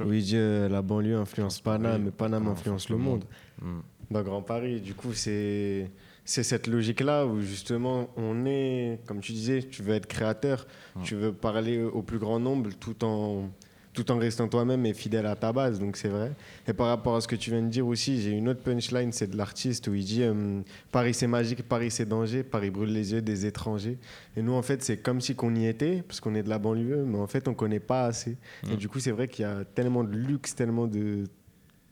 [0.00, 3.24] où il dit euh, la banlieue influence Paname et Paname influence le monde.
[3.60, 3.80] Mm.
[4.12, 5.90] Dans Grand Paris, du coup, c'est
[6.24, 11.02] c'est cette logique-là où justement on est, comme tu disais, tu veux être créateur, mm.
[11.02, 13.50] tu veux parler au plus grand nombre tout en
[13.92, 16.32] tout en restant toi-même et fidèle à ta base, donc c'est vrai.
[16.66, 19.12] Et par rapport à ce que tu viens de dire aussi, j'ai une autre punchline,
[19.12, 22.92] c'est de l'artiste où il dit euh, Paris c'est magique, Paris c'est danger, Paris brûle
[22.92, 23.98] les yeux des étrangers.
[24.36, 26.58] Et nous en fait c'est comme si qu'on y était, parce qu'on est de la
[26.58, 28.38] banlieue, mais en fait on connaît pas assez.
[28.66, 28.76] Et mm.
[28.76, 31.24] du coup c'est vrai qu'il y a tellement de luxe, tellement de,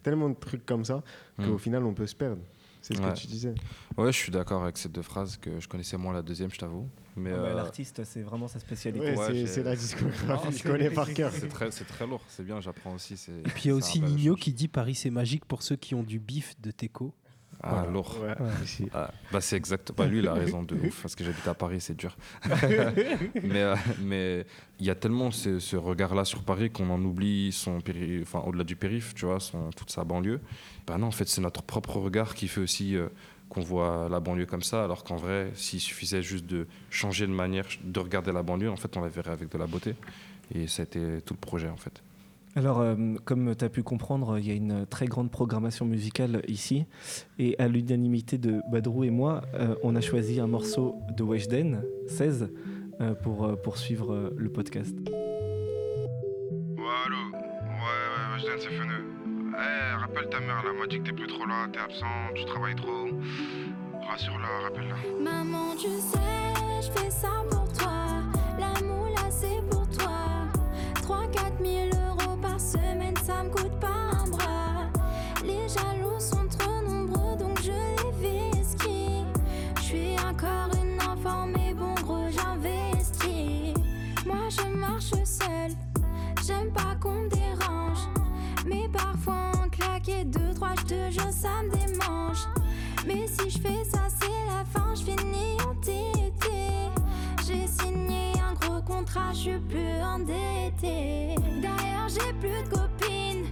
[0.02, 1.02] tellement de trucs comme ça,
[1.36, 1.58] qu'au mm.
[1.58, 2.40] final on peut se perdre.
[2.82, 3.54] C'est ce que tu disais.
[3.96, 6.58] Ouais, je suis d'accord avec ces deux phrases que je connaissais moins la deuxième, je
[6.58, 6.88] t'avoue.
[7.16, 9.14] Mais euh, L'artiste, c'est vraiment sa spécialité.
[9.46, 11.32] c'est la discographie, je connais par cœur.
[11.32, 13.14] C'est très, très lourd, c'est bien, j'apprends aussi.
[13.14, 15.94] Et puis il y a aussi Nino qui dit Paris c'est magique pour ceux qui
[15.94, 17.12] ont du bif de Teco.
[17.62, 18.16] Ah, lourd.
[18.92, 19.92] Ah, bah, c'est exact.
[19.96, 22.16] Bah, lui, il a raison de ouf, parce que j'habite à Paris, c'est dur.
[23.42, 24.46] mais euh, mais
[24.78, 27.78] il y a tellement ce, regard-là sur Paris qu'on en oublie son
[28.22, 30.40] enfin, au-delà du périph', tu vois, son, toute sa banlieue.
[30.86, 32.96] Bah non, en fait, c'est notre propre regard qui fait aussi.
[32.96, 33.08] Euh,
[33.50, 37.32] qu'on voit la banlieue comme ça, alors qu'en vrai, s'il suffisait juste de changer de
[37.32, 39.96] manière de regarder la banlieue, en fait, on la verrait avec de la beauté.
[40.54, 42.00] Et ça a été tout le projet, en fait.
[42.56, 46.42] Alors, euh, comme tu as pu comprendre, il y a une très grande programmation musicale
[46.48, 46.84] ici.
[47.38, 51.82] Et à l'unanimité de Badrou et moi, euh, on a choisi un morceau de Weshden,
[52.08, 52.50] 16,
[53.00, 54.96] euh, pour euh, poursuivre euh, le podcast.
[55.06, 55.12] Ouais,
[57.06, 57.36] allô Ouais,
[58.10, 59.04] ouais, Weshden, c'est Feneux.
[59.52, 62.44] Eh, rappelle ta mère, là, m'a dit que t'es plus trop là, t'es absent, tu
[62.46, 63.06] travailles trop.
[64.10, 64.96] Rassure-la, rappelle-la.
[65.22, 66.18] Maman, tu sais,
[66.82, 67.92] je fais ça pour toi.
[68.58, 69.79] L'amour là, c'est pour
[86.50, 88.04] j'aime pas qu'on me dérange.
[88.66, 92.44] Mais parfois, en claquer deux, trois, je te jure, ça me démange.
[93.06, 96.48] Mais si je fais ça, c'est la fin, je finis en TT.
[97.46, 101.34] J'ai signé un gros contrat, je suis plus endettée.
[101.62, 103.46] D'ailleurs, j'ai plus de copines,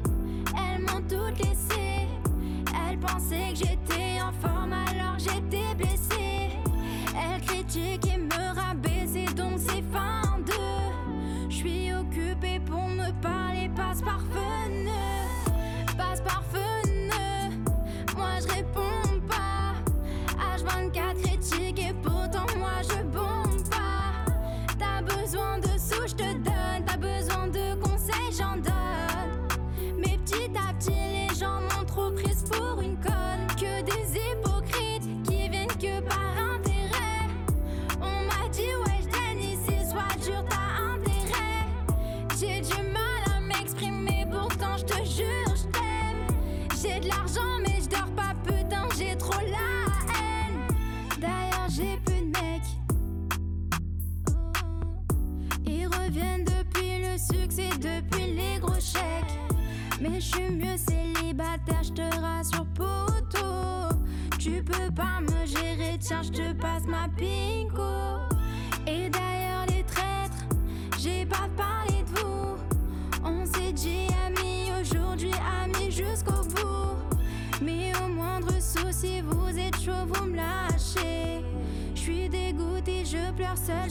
[0.57, 2.09] elles m'ont toutes laissé.
[2.89, 6.51] Elles pensaient que j'étais en forme alors j'étais blessée.
[7.17, 10.88] Elles critiquent et me rabaissaient, donc c'est fin de.
[11.59, 14.21] Je suis occupée pour me parler, passe par.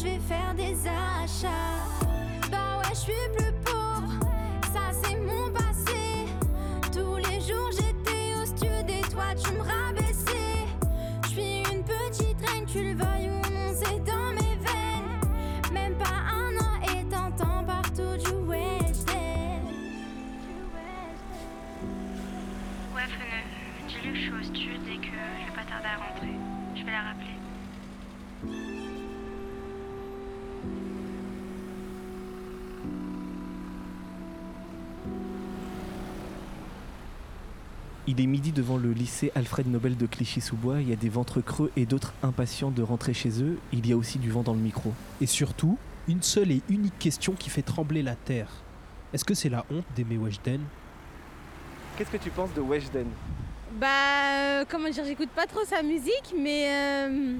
[0.08, 0.47] Je vais faire
[38.18, 40.82] Il est midi devant le lycée Alfred Nobel de Clichy-sous-Bois.
[40.82, 43.60] Il y a des ventres creux et d'autres impatients de rentrer chez eux.
[43.72, 44.92] Il y a aussi du vent dans le micro.
[45.22, 45.78] Et surtout,
[46.08, 48.48] une seule et unique question qui fait trembler la terre.
[49.14, 50.62] Est-ce que c'est la honte d'aimer Weshden?
[51.96, 53.06] Qu'est-ce que tu penses de Weshden?
[53.74, 53.88] Bah,
[54.34, 57.36] euh, comment dire, j'écoute pas trop sa musique, mais euh,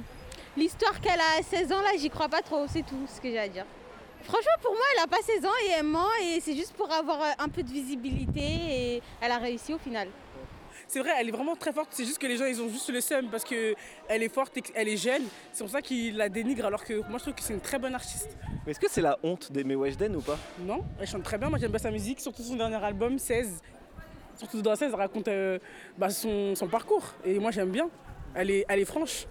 [0.56, 3.32] l'histoire qu'elle a à 16 ans, là, j'y crois pas trop, c'est tout ce que
[3.32, 3.66] j'ai à dire.
[4.22, 6.92] Franchement, pour moi, elle a pas 16 ans et elle ment, et c'est juste pour
[6.92, 10.08] avoir euh, un peu de visibilité, et elle a réussi au final.
[10.88, 11.90] C'est vrai, elle est vraiment très forte.
[11.92, 13.76] C'est juste que les gens, ils ont juste le seum parce qu'elle
[14.08, 15.24] est forte et qu'elle est jeune.
[15.52, 17.78] C'est pour ça qu'ils la dénigrent alors que moi, je trouve que c'est une très
[17.78, 18.38] bonne artiste.
[18.66, 20.38] Mais est-ce que c'est la honte d'aimer Weshden ou pas?
[20.60, 21.50] Non, elle chante très bien.
[21.50, 23.62] Moi, j'aime bien sa musique, surtout son dernier album, 16.
[24.38, 25.60] Surtout dans 16, elle raconte euh,
[25.98, 27.04] bah, son, son parcours.
[27.26, 27.90] Et moi, j'aime bien.
[28.34, 29.26] Elle est, elle est franche.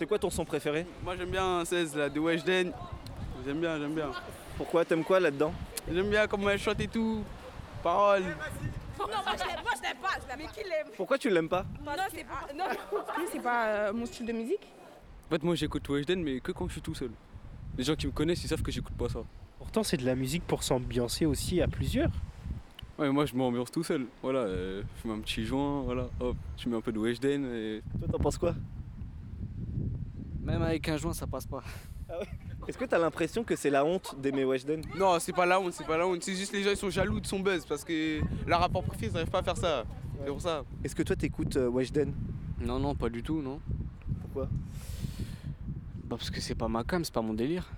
[0.00, 0.86] C'est quoi ton son préféré?
[1.02, 2.72] Moi j'aime bien 16 là, de Weshden.
[3.44, 4.10] J'aime bien, j'aime bien.
[4.56, 4.82] Pourquoi?
[4.82, 5.52] T'aimes quoi là-dedans?
[5.92, 7.22] J'aime bien comment elle chante et tout.
[7.82, 8.24] Paroles.
[9.00, 10.88] Non, moi je l'aime, moi je l'aime pas, je l'aime Mais qui l'aime?
[10.96, 11.64] Pourquoi tu l'aimes pas?
[11.84, 12.46] Non, c'est pas.
[12.54, 12.64] Non,
[13.32, 14.72] c'est pas euh, mon style de musique?
[15.26, 17.10] En fait, moi j'écoute Weshden, mais que quand je suis tout seul.
[17.78, 19.20] Les gens qui me connaissent, ils savent que j'écoute pas ça.
[19.58, 22.10] Pourtant, c'est de la musique pour s'ambiancer aussi à plusieurs.
[22.98, 24.06] Ouais, moi je m'ambiance tout seul.
[24.22, 27.44] Voilà, euh, je fume un petit joint, voilà, hop, je mets un peu de Weshden
[27.46, 27.82] et.
[27.98, 28.54] Toi, t'en penses quoi?
[30.42, 31.62] Même avec un joint, ça passe pas.
[32.68, 34.82] Est-ce que t'as l'impression que c'est la honte d'aimer Weshden?
[34.96, 36.22] Non, c'est pas la honte, c'est pas la honte.
[36.22, 39.10] C'est juste les gens ils sont jaloux de son buzz parce que leur rapport préféré,
[39.10, 39.84] ils n'arrivent pas à faire ça.
[40.20, 40.64] C'est pour ça.
[40.84, 42.12] Est-ce que toi t'écoutes euh, Weshden?
[42.60, 43.60] Non, non, pas du tout, non.
[44.22, 44.48] Pourquoi?
[46.04, 47.70] Bah parce que c'est pas ma cam, c'est pas mon délire.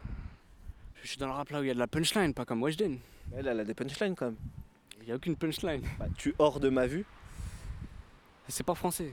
[1.03, 2.62] Je suis dans le rap là où il y a de la punchline, pas comme
[2.62, 2.99] Weshden.
[3.35, 4.37] Elle, elle a des punchlines quand même.
[5.03, 5.83] Il y a aucune punchline.
[5.99, 7.05] Bah, tu hors de ma vue
[8.49, 9.12] C'est pas français.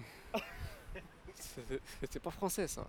[2.09, 2.85] C'est- pas français ça.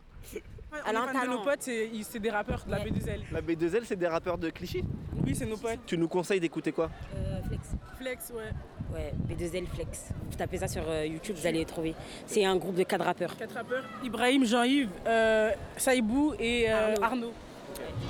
[0.86, 3.20] Elle a un de nos potes, c'est des rappeurs de la B2L.
[3.32, 4.84] La B2L, c'est des rappeurs de Clichy
[5.24, 5.80] Oui, c'est nos potes.
[5.86, 7.60] Tu nous conseilles d'écouter quoi Euh, Flex.
[7.98, 8.52] Flex, ouais.
[8.92, 10.08] Ouais, B2L Flex.
[10.30, 11.94] Vous tapez ça sur euh, YouTube, vous allez les trouver.
[12.26, 13.36] C'est un groupe de quatre rappeurs.
[13.36, 13.84] Quatre rappeurs.
[14.02, 17.32] Ibrahim, Jean-Yves, euh, Saïbou et euh, Arnaud.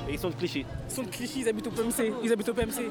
[0.08, 0.64] Et ils sont de Clichy.
[0.88, 2.12] Ils sont de Clichy, ils habitent au PMC.
[2.24, 2.90] Ils habitent au PMC.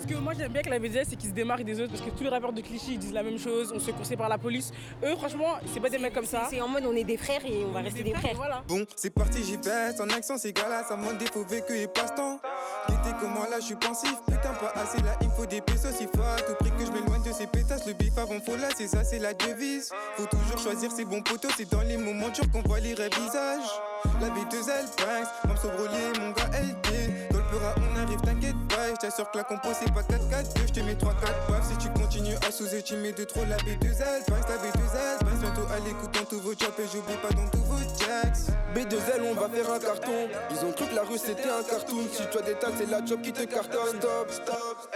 [0.00, 2.02] Ce que moi j'aime bien avec la B2L, c'est qu'ils se démarquent des autres parce
[2.02, 4.28] que tous les rappeurs de Clichy ils disent la même chose, on se courser par
[4.28, 4.72] la police.
[5.04, 6.46] Eux, franchement, c'est pas des mecs comme ça.
[6.50, 8.34] C'est en mode on est des frères et on va rester des frères.
[8.36, 8.62] Voilà.
[8.68, 10.00] Bon, c'est parti, j'y vais.
[10.00, 12.40] En action, c'est gala, ça monte des faux vécu et passe-temps.
[12.88, 14.14] Guettez comment là, je suis pensif.
[14.26, 15.96] Putain, pas assez là, il me faut des pesos.
[16.00, 17.86] Il faut à tout prix que je m'éloigne de ces pétasses.
[17.86, 19.90] Le bif avant, faut là, c'est ça, c'est la devise.
[20.16, 21.48] Faut toujours choisir ses bons poteaux.
[21.56, 23.70] C'est dans les moments durs qu'on voit les vrais visages.
[24.20, 27.32] La B2L, Banks, Mam Sobrolier, mon gars LT.
[27.32, 27.44] Dans le
[27.76, 28.56] on arrive, t'inquiète
[29.16, 30.66] t'assure que la compo, c'est pas 4-4-2.
[30.66, 34.28] Je te mets 3-4 baffes si tu continues à sous-estimer de trop la B2L.
[34.28, 36.74] Banks, la B2L, Banks, bientôt à l'écoute dans tous vos jobs.
[36.78, 38.54] Et j'oublie pas dans tous vos jacks.
[38.74, 40.28] B2L, on va faire un carton.
[40.50, 42.02] Ils ont cru que la rue c'était un cartoon.
[42.12, 43.98] Si as des tas, c'est la job qui te cartonne.
[43.98, 44.94] Stop, stop.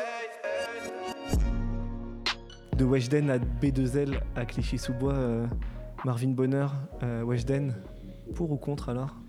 [2.77, 5.47] De Weshden à B2L à Clichy-sous-Bois, euh,
[6.05, 7.75] Marvin Bonheur, euh, Weshden,
[8.35, 9.20] pour ou contre alors?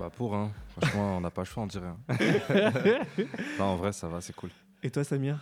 [0.00, 0.50] Bah pour, hein.
[0.78, 1.88] franchement, on n'a pas le choix, on dirait.
[1.88, 2.18] hein.
[3.58, 4.48] non, en vrai, ça va, c'est cool.
[4.82, 5.38] Et toi, Samir?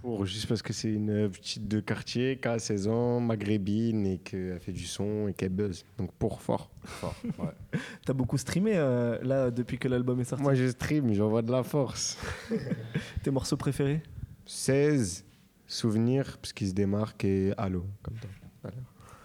[0.00, 4.16] Pour, juste parce que c'est une petite de quartier qui a 16 ans, maghrébine et
[4.18, 5.84] qu'elle fait du son et qu'elle buzz.
[5.98, 6.70] Donc pour fort.
[6.82, 7.52] Fort, ouais.
[8.06, 10.42] T'as beaucoup streamé euh, là depuis que l'album est sorti?
[10.42, 12.18] Moi je stream, j'envoie de la force.
[13.22, 14.02] Tes morceaux préférés?
[14.46, 15.26] 16
[15.66, 18.30] souvenirs, parce qu'il se démarque et Halo, comme toi.
[18.62, 18.78] Voilà.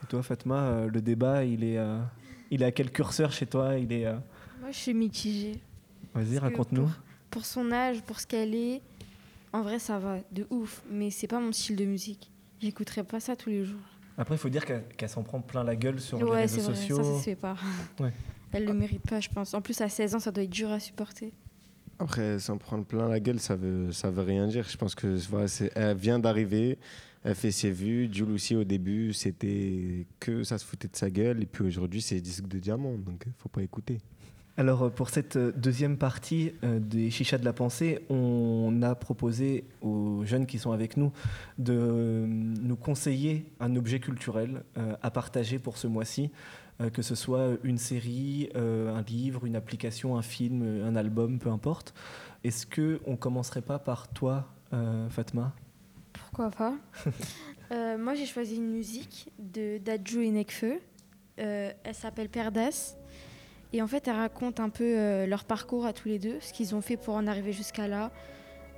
[0.04, 2.00] Et toi, Fatma, euh, le débat, il est, euh,
[2.52, 3.78] il est à quel curseur chez toi?
[3.78, 4.06] Il est.
[4.60, 5.60] Moi, je suis mitigée.
[6.14, 6.84] Vas-y, raconte-nous.
[6.84, 6.92] Pour,
[7.30, 8.82] pour son âge, pour ce qu'elle est,
[9.54, 10.84] en vrai, ça va, de ouf.
[10.90, 12.32] Mais c'est pas mon style de musique.
[12.62, 13.80] J'écouterais pas ça tous les jours.
[14.18, 16.62] Après, il faut dire qu'elle s'en prend plein la gueule sur les ouais, réseaux c'est
[16.64, 16.98] vrai, sociaux.
[16.98, 17.56] ça, ça se fait pas.
[18.00, 18.12] Ouais.
[18.52, 19.54] Elle le mérite pas, je pense.
[19.54, 21.32] En plus, à 16 ans, ça doit être dur à supporter.
[22.00, 24.66] Après, s'en prendre plein la gueule, ça veut, ça veut rien dire.
[24.68, 26.80] Je pense que voilà, elle vient d'arriver,
[27.24, 28.10] elle fait ses vues.
[28.12, 31.44] Jules aussi, au début, c'était que ça se foutait de sa gueule.
[31.44, 34.00] Et puis aujourd'hui, c'est disque de diamant, donc euh, faut pas écouter.
[34.60, 38.94] Alors euh, pour cette euh, deuxième partie euh, des Chichas de la pensée, on a
[38.94, 41.14] proposé aux jeunes qui sont avec nous
[41.60, 44.64] de nous conseiller un objet culturel
[45.02, 46.32] à partager pour ce mois-ci,
[46.94, 51.94] que ce soit une série, un livre, une application, un film, un album, peu importe.
[52.44, 54.48] Est-ce que on commencerait pas par toi,
[55.10, 55.54] Fatma?
[56.14, 56.74] Pourquoi pas?
[57.72, 60.80] Euh, Moi, j'ai choisi une musique de d'Adjo et Nekfeu.
[61.40, 62.96] Euh, elle s'appelle Perdas.
[63.72, 66.54] Et en fait, elle raconte un peu euh, leur parcours à tous les deux, ce
[66.54, 68.12] qu'ils ont fait pour en arriver jusqu'à là,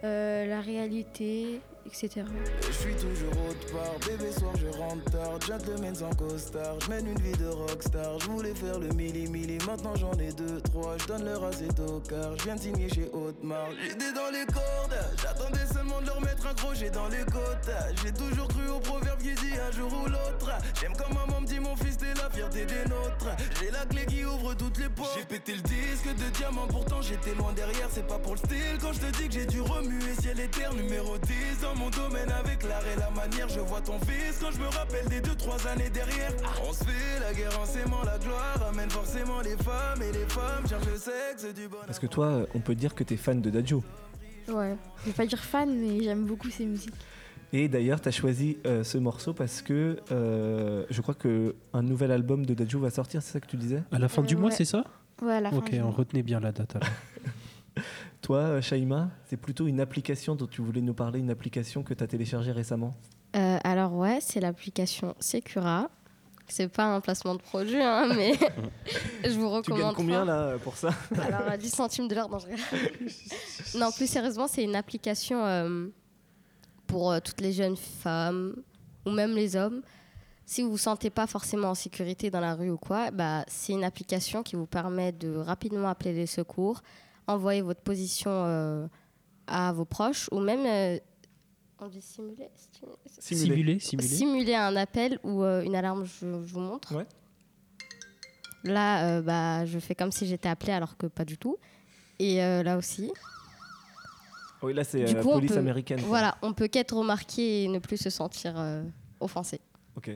[0.04, 2.26] euh, la réalité, etc.
[2.68, 7.08] Je suis toujours autre part, bébé soir je rentre tard, gentleman sans costard, je mène
[7.08, 10.98] une vie de rockstar, je voulais faire le milli milli, maintenant j'en ai deux, trois,
[10.98, 11.68] je donne leur assez
[12.10, 16.22] car je viens de signer chez Haute-Mar, j'étais dans les cordes, j'attendais seulement de leur
[16.22, 17.72] mettre un crochet dans les côtes,
[18.04, 21.48] j'ai toujours cru au proverbe qui dit un jour ou l'autre, j'aime quand maman me
[21.48, 24.90] dit mon fils t'es la fierté des nôtres, j'ai la clé qui ouvre toutes les
[24.90, 28.38] portes, j'ai pété le disque de diamant, pourtant j'étais loin derrière, c'est pas pour le
[28.38, 30.14] style, quand je te dis que j'ai dû remuer.
[30.22, 33.82] Ciel et terre, numéro 10 dans mon domaine avec l'art et la manière, je vois
[33.82, 36.32] ton fils quand je me rappelle des 2-3 années derrière,
[36.68, 40.26] on se fait la guerre en s'aimant, la gloire amène forcément les femmes et les
[40.26, 41.86] femmes cherchent le sexe du bonheur.
[41.86, 43.84] Parce que toi, euh, on peut dire que tu es fan de Dadjo.
[44.50, 46.94] Ouais, je vais pas dire fan, mais j'aime beaucoup ses musiques.
[47.54, 52.12] Et d'ailleurs, tu as choisi euh, ce morceau parce que euh, je crois qu'un nouvel
[52.12, 53.84] album de Dadju va sortir, c'est ça que tu disais?
[53.92, 54.56] À la fin du Euh, mois, ouais.
[54.56, 54.84] c'est ça?
[55.22, 55.92] Ouais, à la fin Ok, du on mois.
[55.92, 56.90] retenait bien la date alors.
[58.22, 61.94] Toi, euh, Shaima, c'est plutôt une application dont tu voulais nous parler, une application que
[61.94, 62.96] tu as téléchargée récemment?
[63.36, 65.90] Euh, alors ouais, c'est l'application Secura.
[66.48, 68.34] C'est pas un placement de produit, hein, mais
[69.24, 69.80] je vous recommande.
[69.80, 70.90] Tu gagnes combien là pour ça?
[71.18, 72.48] Alors à 10 centimes de l'heure, non, je
[73.78, 75.88] non, plus sérieusement, c'est une application euh,
[76.88, 78.56] pour euh, toutes les jeunes femmes
[79.06, 79.82] ou même les hommes.
[80.46, 83.72] Si vous vous sentez pas forcément en sécurité dans la rue ou quoi, bah, c'est
[83.72, 86.82] une application qui vous permet de rapidement appeler les secours,
[87.28, 88.88] envoyer votre position euh,
[89.48, 91.00] à vos proches ou même euh,
[91.80, 92.50] on dit simuler,
[93.20, 94.08] Simuler, simuler.
[94.08, 96.94] simuler un appel ou euh, une alarme, je, je vous montre.
[98.64, 101.58] Là, euh, bah, je fais comme si j'étais appelée alors que pas du tout.
[102.20, 103.12] Et euh, là aussi.
[104.62, 106.00] Oui, là, c'est euh, on police peut- américaine.
[106.02, 108.84] Voilà, on peut qu'être remarqué et ne plus se sentir euh,
[109.20, 109.60] offensé.
[109.98, 110.12] Ok.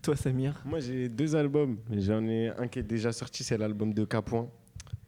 [0.00, 0.62] Toi, Samir?
[0.64, 1.76] Moi, j'ai deux albums.
[1.90, 4.48] J'en ai un qui est déjà sorti, c'est l'album de Capoin.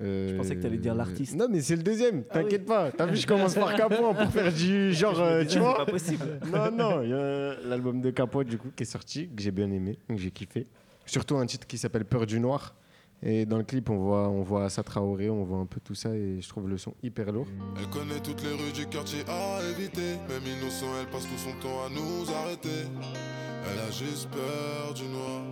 [0.01, 1.35] Euh, Je pensais que t'allais dire l'artiste.
[1.37, 2.43] Non, mais c'est le deuxième, Ah oui.
[2.45, 2.91] t'inquiète pas.
[2.93, 5.75] T'as vu, je commence par Capoin pour faire du genre, euh, tu vois.
[5.79, 6.41] c'est pas possible.
[6.53, 9.51] Non, non, il y a l'album de Capoin, du coup, qui est sorti, que j'ai
[9.51, 10.67] bien aimé, que j'ai kiffé.
[11.05, 12.75] Surtout un titre qui s'appelle Peur du noir.
[13.23, 16.41] Et dans le clip, on voit, on voit on voit un peu tout ça et
[16.41, 17.49] je trouve le son hyper lourd.
[17.77, 20.17] Elle connaît toutes les rues du quartier à éviter.
[20.29, 22.87] Même innocent, elle passe tout son temps à nous arrêter.
[23.65, 25.43] Elle a juste peur du noir.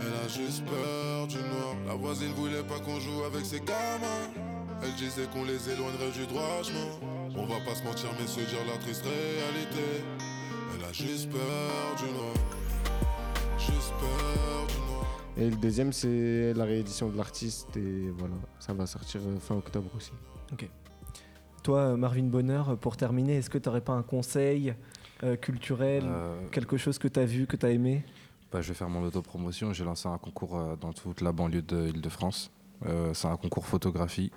[0.00, 1.74] Elle a juste peur du noir.
[1.86, 4.30] La voisine voulait pas qu'on joue avec ses gamins.
[4.82, 7.10] Elle disait qu'on les éloignerait du droit chemin.
[7.36, 10.04] On va pas se mentir, mais se dire la triste réalité.
[10.74, 12.34] Elle a juste peur du noir.
[13.58, 14.93] Juste peur du noir.
[15.36, 19.56] Et le deuxième, c'est la réédition de l'artiste et voilà, ça va sortir euh, fin
[19.56, 20.12] octobre aussi.
[20.52, 20.68] Ok.
[21.64, 24.74] Toi, euh, Marvin Bonheur, pour terminer, est-ce que tu n'aurais pas un conseil
[25.24, 28.04] euh, culturel, Euh, quelque chose que tu as vu, que tu as aimé?
[28.52, 29.72] Bah, je vais faire mon autopromotion.
[29.72, 32.52] J'ai lancé un concours euh, dans toute la banlieue de Île-de-France.
[32.86, 34.30] Euh, c'est un concours photographie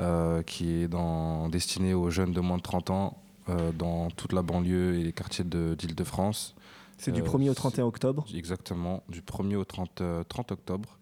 [0.00, 3.18] euh, qui est dans- destiné aux jeunes de moins de 30 ans
[3.50, 6.56] euh, dans toute la banlieue et les quartiers de- d'Île-de-France.
[6.98, 10.98] C'est du Euh, 1er au 31 octobre Exactement, du 1er au 30, euh, 30 octobre.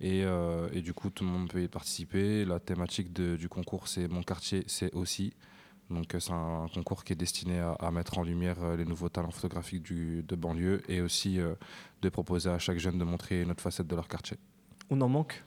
[0.00, 2.44] Et, euh, et du coup, tout le monde peut y participer.
[2.44, 5.32] La thématique de- du concours, c'est Mon quartier, c'est aussi.
[5.88, 8.84] Donc, euh, c'est un concours qui est destiné à, à mettre en lumière euh, les
[8.84, 11.54] nouveaux talents photographiques du, de banlieue et aussi euh,
[12.02, 14.36] de proposer à chaque jeune de montrer une autre facette de leur quartier.
[14.90, 15.42] On en manque?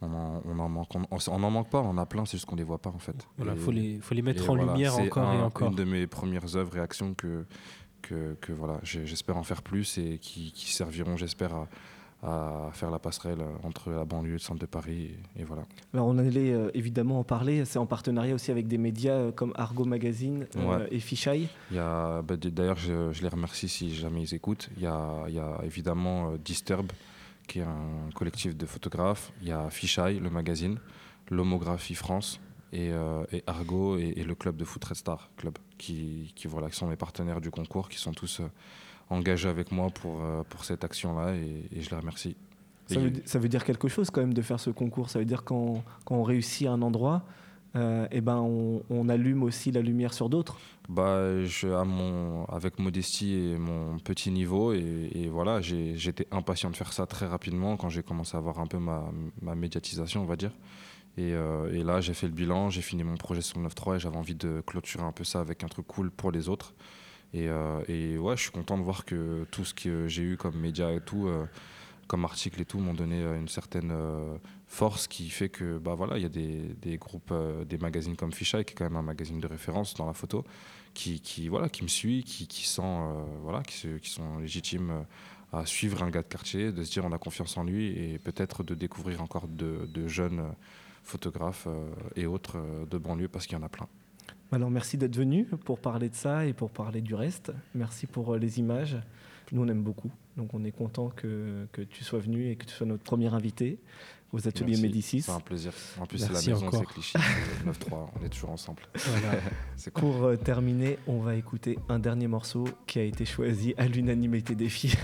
[0.00, 2.38] On en, on en manque, on, on en manque pas, on en a plein, c'est
[2.38, 3.26] juste qu'on les voit pas en fait.
[3.36, 5.68] Voilà, Et- faut les- faut les mettre et en lumière c'est encore et encore.
[5.68, 7.44] Une de mes premières œuvres et actions que,
[8.02, 11.68] que, que voilà, j'espère en faire plus et qui, qui serviront, j'espère, à,
[12.22, 15.10] à faire la passerelle entre la banlieue et le centre de Paris.
[15.36, 15.62] Et, et voilà.
[15.94, 19.32] Alors on allait euh, évidemment en parler, c'est en partenariat aussi avec des médias euh,
[19.32, 20.88] comme Argo Magazine euh, Ouais.
[20.90, 21.00] et
[21.78, 24.68] a, bah, D'ailleurs, je, je les remercie si jamais ils écoutent.
[24.76, 26.92] Il y a, il y a évidemment euh, Disturb,
[27.48, 29.32] qui est un collectif de photographes.
[29.40, 30.78] Il y a Fisheye, le magazine,
[31.30, 32.38] l'Homographie France
[32.72, 36.46] et, euh, et Argo et, et le club de foot Red Star Club, qui, qui,
[36.48, 38.44] voilà, qui sont mes partenaires du concours, qui sont tous euh,
[39.08, 42.36] engagés avec moi pour, euh, pour cette action-là et, et je les remercie.
[42.86, 45.10] Ça Et- veut, ça veut dire quelque chose quand même de faire ce concours.
[45.10, 47.22] Ça veut dire quand, quand on réussit à un endroit,
[47.76, 50.58] euh, eh ben on, on allume aussi la lumière sur d'autres.
[50.88, 56.70] Bah, je, à mon, avec modestie et mon petit niveau, et, et voilà, j'étais impatient
[56.70, 59.04] de faire ça très rapidement quand j'ai commencé à avoir un peu ma,
[59.40, 60.50] ma médiatisation, on va dire.
[61.16, 63.96] Et, euh, et là, j'ai fait le bilan, j'ai fini mon projet sur le 9.3
[63.96, 66.74] et j'avais envie de clôturer un peu ça avec un truc cool pour les autres.
[67.32, 70.56] Et, euh, ouais, je suis content de voir que tout ce que j'ai eu comme
[70.56, 71.46] média et tout, euh,
[72.08, 73.92] comme article et tout, m'ont donné euh, une certaine
[74.66, 77.32] force qui fait que, bah voilà, il y a des, groupes,
[77.68, 80.44] des magazines comme Fisheye, qui est quand même un magazine de référence dans la photo,
[80.94, 82.82] qui, voilà, qui me suit, qui, sent,
[83.42, 85.04] voilà, qui, sont légitimes
[85.52, 88.18] à suivre un gars de quartier, de se dire on a confiance en lui et
[88.18, 90.52] peut-être de découvrir encore de, jeunes
[91.02, 93.88] photographes euh, et autres euh, de banlieue parce qu'il y en a plein.
[94.52, 97.52] Alors merci d'être venu pour parler de ça et pour parler du reste.
[97.74, 98.96] Merci pour euh, les images.
[99.52, 102.66] Nous on aime beaucoup, donc on est content que, que tu sois venu et que
[102.66, 103.78] tu sois notre premier invité
[104.32, 104.82] aux ateliers Merci.
[104.82, 105.22] Médicis.
[105.22, 105.72] C'est un plaisir.
[106.00, 107.18] En plus, c'est la maison, c'est
[107.64, 108.82] le 9-3, on est toujours ensemble.
[108.94, 109.40] Voilà.
[109.76, 110.02] c'est cool.
[110.02, 114.54] Pour euh, terminer, on va écouter un dernier morceau qui a été choisi à l'unanimité
[114.54, 114.94] des filles.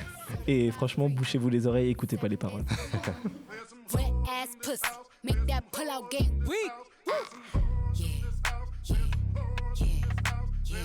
[0.46, 2.64] Et franchement, bouchez-vous les oreilles et écoutez pas les paroles.
[5.26, 6.70] Make that pull out game weak.
[7.08, 8.06] Yeah,
[8.84, 8.96] yeah,
[9.74, 9.86] yeah,
[10.64, 10.76] yeah,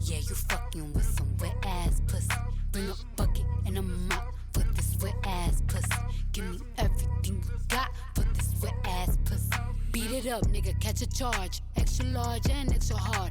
[0.00, 0.18] yeah.
[0.18, 2.26] You fucking with some wet ass pussy.
[2.72, 5.86] Bring a bucket and a mop for this wet ass pussy.
[6.32, 9.50] Give me everything you got for this wet ass pussy.
[9.92, 11.62] Beat it up, nigga, catch a charge.
[11.76, 13.30] Extra large and extra hard.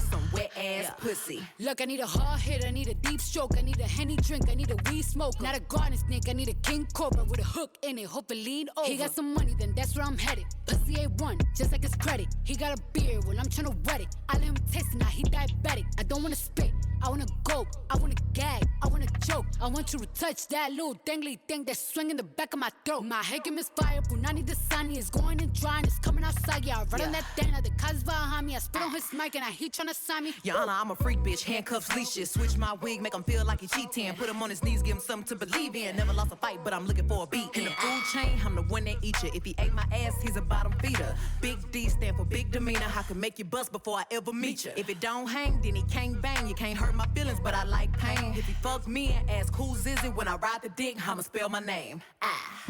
[0.00, 1.42] some wet ass pussy.
[1.58, 4.16] Look, I need a hard hit, I need a deep stroke, I need a henny
[4.16, 5.40] drink, I need a weed smoke.
[5.40, 8.30] Not a garden snake, I need a king cobra with a hook in it, hope
[8.30, 8.88] it lean over.
[8.88, 10.44] He got some money, then that's where I'm headed.
[10.66, 12.28] Pussy A1, just like his credit.
[12.44, 14.08] He got a beard, well, I'm tryna wet it.
[14.28, 15.84] I let him taste it, now he diabetic.
[15.98, 16.72] I don't wanna spit,
[17.02, 19.46] I wanna go, I wanna gag, I wanna choke.
[19.60, 22.70] I want you to touch that little dangly thing that's swinging the back of my
[22.84, 23.02] throat.
[23.02, 26.64] My head game is fire, Punani the sunny is going and drying, it's coming outside.
[26.64, 28.56] Yeah, I run on that thing, the cuz behind me.
[28.56, 30.34] I spit on his mic and I heat tryna sign me.
[30.54, 32.30] Honor, I'm a freak bitch, handcuffs, leashes.
[32.30, 34.12] Switch my wig, make him feel like he cheating.
[34.14, 35.96] Put him on his knees, give him something to believe in.
[35.96, 37.48] Never lost a fight, but I'm looking for a beat.
[37.54, 39.30] In the food chain, I'm the one that eat you.
[39.34, 41.14] If he ate my ass, he's a bottom feeder.
[41.40, 42.90] Big D stand for big demeanor.
[42.96, 44.72] I can make you bust before I ever meet you.
[44.76, 46.46] If it don't hang, then he can't bang.
[46.48, 48.34] You can't hurt my feelings, but I like pain.
[48.36, 51.22] If he fuck me and ask who's is it when I ride the dick, I'ma
[51.22, 52.02] spell my name.
[52.22, 52.64] Ah.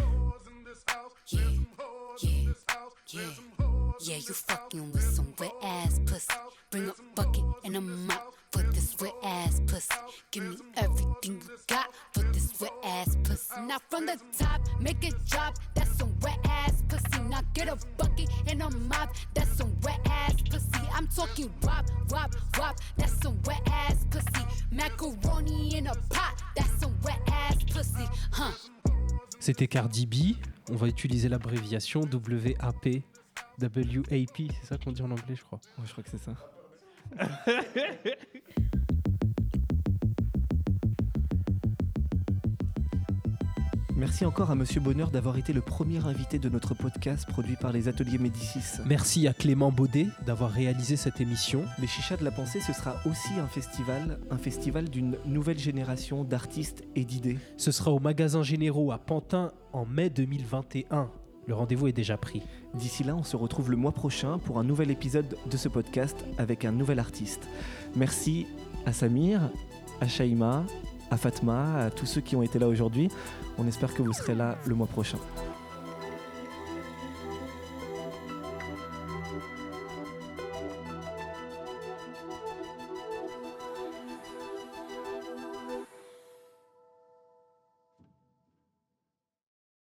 [1.29, 1.41] Yeah,
[2.23, 2.53] yeah,
[3.11, 3.31] yeah.
[4.01, 6.33] Yeah, you fucking with some wet ass pussy.
[6.71, 9.95] Bring a bucket and a mop for this wet ass pussy.
[10.31, 13.61] Give me everything you got for this wet ass pussy.
[13.63, 15.59] Now from the top, make it drop.
[15.75, 17.23] That's some wet ass pussy.
[17.29, 19.15] Now get a bucket and a mop.
[19.35, 20.08] That's some wet.
[20.99, 22.75] I'm talking wop, wop, wop.
[22.97, 24.45] That's some wet ass pussy.
[24.73, 26.35] Macaroni in a pot.
[26.57, 28.05] That's some wet ass pussy.
[28.33, 28.51] Huh.
[29.39, 30.35] C'était Cardi B.
[30.73, 33.05] On va utiliser l'abréviation WAP.
[33.61, 35.61] WAP, c'est ça qu'on dit en anglais, je crois.
[35.79, 36.35] Ouais, je crois que c'est ça.
[43.99, 47.73] Merci encore à Monsieur Bonheur d'avoir été le premier invité de notre podcast produit par
[47.73, 48.81] les Ateliers Médicis.
[48.87, 51.65] Merci à Clément Baudet d'avoir réalisé cette émission.
[51.81, 56.23] Les Chichas de la Pensée, ce sera aussi un festival, un festival d'une nouvelle génération
[56.23, 57.39] d'artistes et d'idées.
[57.57, 61.11] Ce sera au magasin Généraux à Pantin en mai 2021.
[61.49, 62.43] Le rendez-vous est déjà pris.
[62.75, 66.25] D'ici là, on se retrouve le mois prochain pour un nouvel épisode de ce podcast
[66.39, 67.49] avec un nouvel artiste.
[67.97, 68.47] Merci
[68.87, 69.51] à Samir,
[70.01, 70.65] à Shaima,
[71.11, 73.09] à Fatma, à tous ceux qui ont été là aujourd'hui.
[73.59, 75.19] On espère que vous serez là le mois prochain.